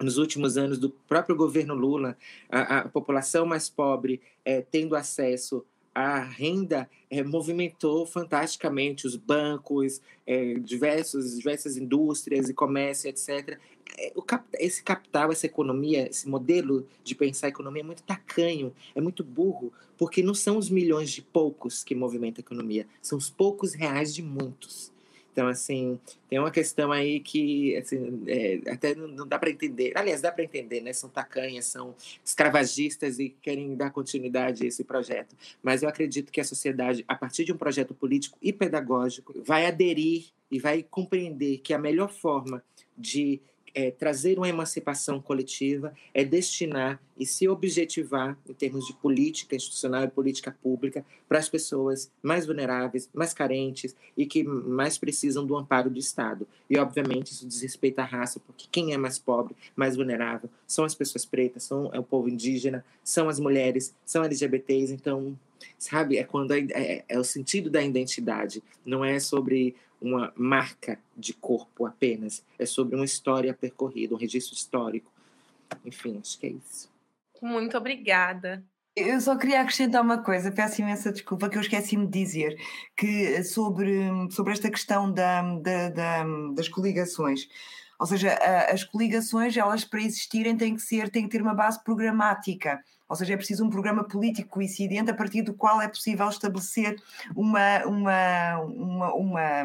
[0.00, 2.16] nos últimos anos do próprio governo Lula,
[2.50, 10.00] a, a população mais pobre é, tendo acesso a renda é, movimentou fantasticamente os bancos,
[10.26, 13.58] é, diversos, diversas indústrias e comércio, etc.
[13.98, 18.72] É, cap esse capital, essa economia, esse modelo de pensar a economia é muito tacanho,
[18.94, 23.18] é muito burro, porque não são os milhões de poucos que movimentam a economia, são
[23.18, 24.90] os poucos reais de muitos.
[25.32, 29.92] Então, assim, tem uma questão aí que assim, é, até não, não, dá para entender.
[29.96, 30.92] Aliás, dá para entender, né?
[30.92, 35.34] São tacanhas, são escravagistas e querem dar continuidade a esse projeto.
[35.62, 39.64] Mas eu acredito que a sociedade, a partir de um projeto político e pedagógico, vai
[39.64, 42.62] aderir e vai compreender que a melhor forma
[42.96, 43.40] de
[43.74, 50.04] é, trazer uma emancipação coletiva, é destinar e se objetivar, em termos de política institucional
[50.04, 55.56] e política pública, para as pessoas mais vulneráveis, mais carentes e que mais precisam do
[55.56, 56.46] amparo do Estado.
[56.68, 60.84] E, obviamente, isso diz respeito à raça, porque quem é mais pobre, mais vulnerável, são
[60.84, 64.92] as pessoas pretas, são, é o povo indígena, são as mulheres, são LGBTs.
[64.92, 65.38] Então,
[65.78, 70.98] sabe, é quando é, é, é o sentido da identidade, não é sobre uma marca
[71.16, 75.10] de corpo apenas, é sobre uma história percorrida, um registro histórico.
[75.84, 76.90] Enfim, acho que é isso.
[77.40, 78.64] Muito obrigada.
[78.94, 82.60] Eu só queria acrescentar uma coisa, peço imensa desculpa que eu esqueci-me de dizer,
[82.94, 83.90] que sobre,
[84.30, 86.24] sobre esta questão da, da, da,
[86.54, 87.48] das coligações.
[88.02, 88.36] Ou seja,
[88.68, 92.82] as coligações, elas para existirem têm que ser, têm que ter uma base programática.
[93.08, 97.00] Ou seja, é preciso um programa político coincidente a partir do qual é possível estabelecer
[97.36, 99.64] uma, uma, uma, uma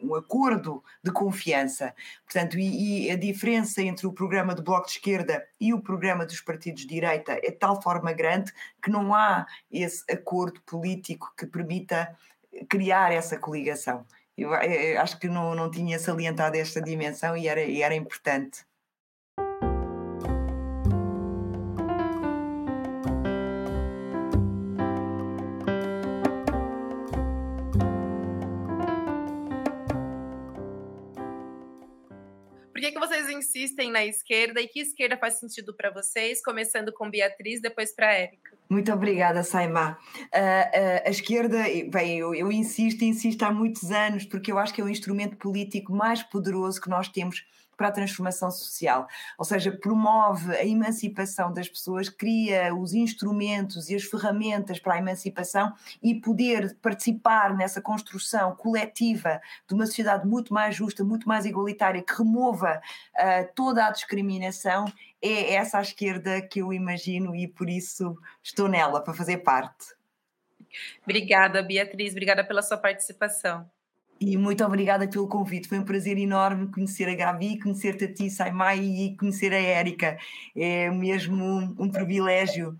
[0.00, 1.92] um acordo de confiança.
[2.24, 6.24] Portanto, e, e, a diferença entre o programa do Bloco de Esquerda e o programa
[6.24, 11.34] dos partidos de direita é de tal forma grande que não há esse acordo político
[11.36, 12.16] que permita
[12.68, 14.06] criar essa coligação.
[14.38, 18.64] Eu, eu acho que não, não tinha salientado esta dimensão e era, e era importante.
[33.30, 38.12] Insistem na esquerda e que esquerda faz sentido para vocês, começando com Beatriz, depois para
[38.12, 38.56] Érica.
[38.68, 39.98] Muito obrigada, Saimá.
[40.16, 41.58] Uh, uh, a esquerda,
[41.90, 45.36] bem, eu, eu insisto insisto há muitos anos, porque eu acho que é o instrumento
[45.36, 47.46] político mais poderoso que nós temos
[47.78, 49.06] para a transformação social.
[49.38, 54.98] Ou seja, promove a emancipação das pessoas, cria os instrumentos e as ferramentas para a
[54.98, 55.72] emancipação
[56.02, 62.02] e poder participar nessa construção coletiva de uma sociedade muito mais justa, muito mais igualitária,
[62.02, 62.82] que remova
[63.14, 64.92] uh, toda a discriminação.
[65.22, 69.96] É essa a esquerda que eu imagino e por isso estou nela para fazer parte.
[71.02, 72.12] Obrigada, Beatriz.
[72.12, 73.68] Obrigada pela sua participação.
[74.20, 75.68] E muito obrigada pelo convite.
[75.68, 80.18] Foi um prazer enorme conhecer a Gabi, conhecer-te a ti, Saimai, e conhecer a Érica.
[80.56, 82.76] É mesmo um, um privilégio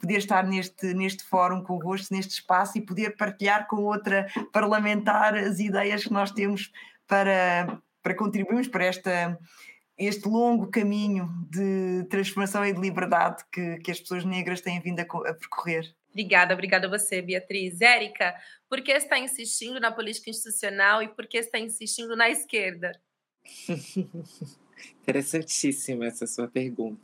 [0.00, 5.58] poder estar neste, neste fórum convosco, neste espaço e poder partilhar com outra parlamentar as
[5.58, 6.72] ideias que nós temos
[7.06, 9.38] para, para contribuirmos para esta,
[9.98, 15.00] este longo caminho de transformação e de liberdade que, que as pessoas negras têm vindo
[15.00, 15.97] a, a percorrer.
[16.18, 17.80] Obrigada, obrigada a você, Beatriz.
[17.80, 18.34] Érica,
[18.68, 23.00] por que está insistindo na política institucional e por que está insistindo na esquerda?
[25.00, 27.00] Interessantíssima essa sua pergunta.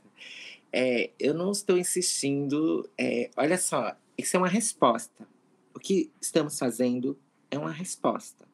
[0.73, 2.91] É, eu não estou insistindo.
[2.99, 5.25] É, olha só, isso é uma resposta.
[5.73, 7.17] O que estamos fazendo
[7.53, 8.49] é uma resposta.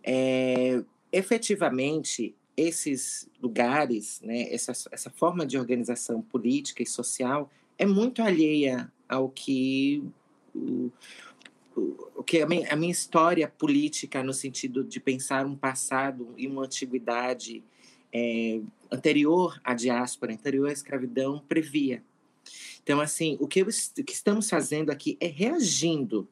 [0.00, 8.22] É, efetivamente, esses lugares, né, essa, essa forma de organização política e social é muito
[8.22, 10.02] alheia ao que
[10.54, 10.90] o,
[12.16, 16.46] o que a minha, a minha, história política no sentido de pensar um passado e
[16.46, 17.62] uma antiguidade
[18.12, 22.02] é, anterior à diáspora, anterior à escravidão, previa.
[22.82, 26.28] Então, assim, o que, eu, o que estamos fazendo aqui é reagindo,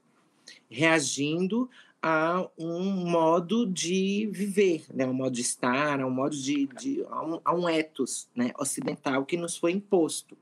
[0.71, 1.69] reagindo
[2.01, 5.07] a um modo de viver, né?
[5.07, 8.53] um modo de estar, a um modo de, de a, um, a um ethos né?
[8.59, 10.37] ocidental que nos foi imposto.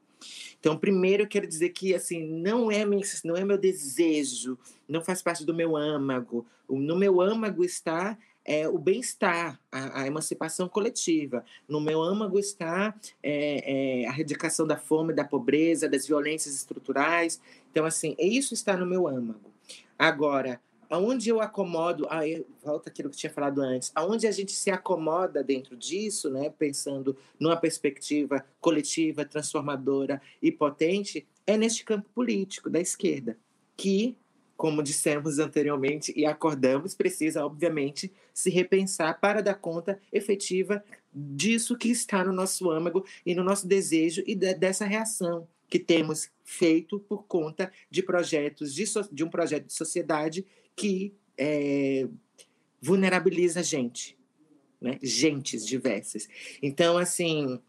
[0.59, 4.59] Então, primeiro eu quero dizer que assim não é meu, não é meu desejo,
[4.89, 6.47] não faz parte do meu âmago.
[6.69, 11.45] No meu âmago está é, o bem-estar, a, a, emancipação coletiva.
[11.69, 17.41] No meu âmago está é, é, a erradicação da fome, da pobreza, das violências estruturais.
[17.71, 19.51] Então, assim, isso está no meu âmago.
[19.99, 20.61] Agora,
[20.93, 24.71] aonde eu acomodo, aí volta aquilo que eu tinha falado antes, aonde a gente se
[24.71, 32.69] acomoda dentro disso, né, pensando numa perspectiva coletiva, transformadora e potente, é neste campo político
[32.69, 33.39] da esquerda,
[33.75, 34.19] que,
[34.55, 41.89] como dissemos anteriormente e acordamos, precisa, obviamente, se repensar para dar conta efetiva disso que
[41.89, 47.25] está no nosso âmago e no nosso desejo e dessa reação que temos feito por
[47.25, 50.45] conta de projetos de, so, de um projeto de sociedade
[50.77, 52.09] que é,
[52.81, 54.19] vulnerabiliza a gente,
[54.81, 54.99] né?
[55.03, 56.29] Gentes diversas.
[56.63, 57.61] Então, assim,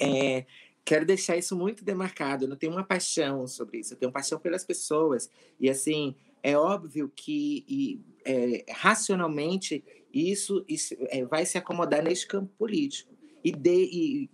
[0.00, 0.46] é,
[0.84, 2.44] quero deixar isso muito demarcado.
[2.44, 3.92] Eu não tenho uma paixão sobre isso.
[3.92, 5.30] Eu tenho paixão pelas pessoas.
[5.60, 12.26] E, assim, é óbvio que e, é, racionalmente isso, isso é, vai se acomodar neste
[12.26, 13.12] campo político.
[13.44, 14.30] E, de, e,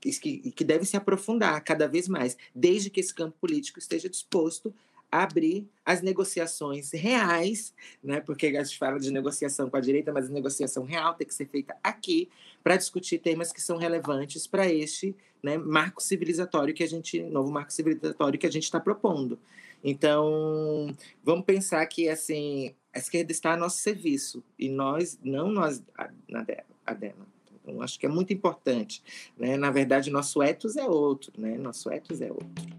[0.00, 4.74] que, que deve se aprofundar cada vez mais, desde que esse campo político esteja disposto
[5.12, 8.18] abrir as negociações reais, né?
[8.20, 11.34] porque a gente fala de negociação com a direita, mas a negociação real tem que
[11.34, 12.30] ser feita aqui
[12.64, 17.52] para discutir temas que são relevantes para este né, marco civilizatório que a gente, novo
[17.52, 19.38] marco civilizatório que a gente está propondo.
[19.84, 25.82] Então, vamos pensar que assim a esquerda está a nosso serviço e nós, não nós,
[25.96, 26.08] a,
[26.86, 27.26] a Dema.
[27.62, 29.02] Então, acho que é muito importante.
[29.36, 29.56] Né?
[29.56, 31.56] Na verdade, nosso ethos é outro, né?
[31.56, 32.71] Nosso ethos é outro.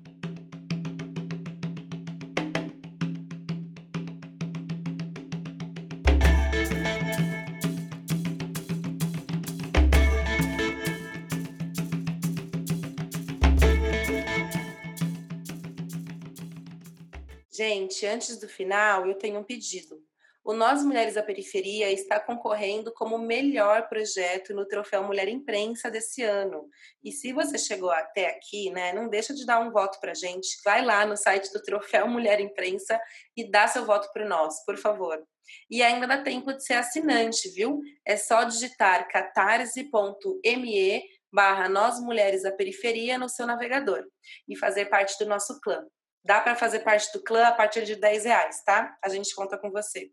[18.02, 20.02] Antes do final, eu tenho um pedido.
[20.46, 26.22] O Nós Mulheres da Periferia está concorrendo como melhor projeto no Troféu Mulher Imprensa desse
[26.22, 26.68] ano.
[27.02, 30.58] E se você chegou até aqui, né, não deixa de dar um voto para gente.
[30.66, 33.00] Vai lá no site do Troféu Mulher Imprensa
[33.38, 35.24] e dá seu voto para nós, por favor.
[35.70, 37.80] E ainda dá tempo de ser assinante, viu?
[38.06, 44.04] É só digitar catarse.me barra Nós Mulheres da Periferia no seu navegador
[44.48, 45.86] e fazer parte do nosso clã.
[46.26, 48.96] Dá para fazer parte do clã a partir de 10 reais, tá?
[49.04, 50.10] A gente conta com você.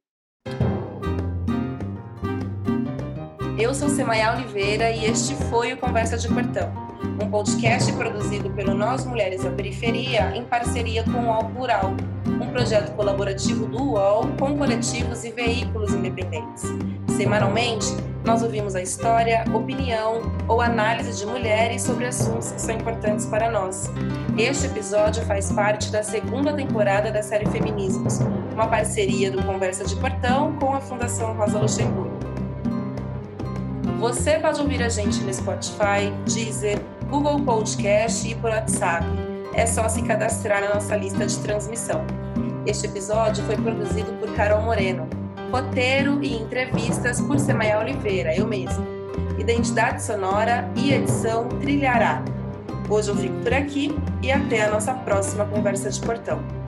[3.57, 6.73] Eu sou Semaia Oliveira e este foi o Conversa de Portão,
[7.23, 11.93] um podcast produzido pelo Nós Mulheres da Periferia em parceria com o UOL Plural,
[12.27, 16.65] um projeto colaborativo do UOL com coletivos e veículos independentes.
[17.21, 17.95] Semanalmente,
[18.25, 23.51] nós ouvimos a história, opinião ou análise de mulheres sobre assuntos que são importantes para
[23.51, 23.91] nós.
[24.39, 28.21] Este episódio faz parte da segunda temporada da série Feminismos,
[28.55, 32.19] uma parceria do Conversa de Portão com a Fundação Rosa Luxemburgo.
[33.99, 39.05] Você pode ouvir a gente no Spotify, Deezer, Google Podcast e por WhatsApp.
[39.53, 42.03] É só se cadastrar na nossa lista de transmissão.
[42.65, 45.20] Este episódio foi produzido por Carol Moreno.
[45.51, 48.87] Roteiro e entrevistas por Semaia Oliveira, eu mesma.
[49.37, 52.23] Identidade sonora e edição Trilhará.
[52.89, 53.93] Hoje eu fico por aqui
[54.23, 56.60] e até a nossa próxima conversa de portão.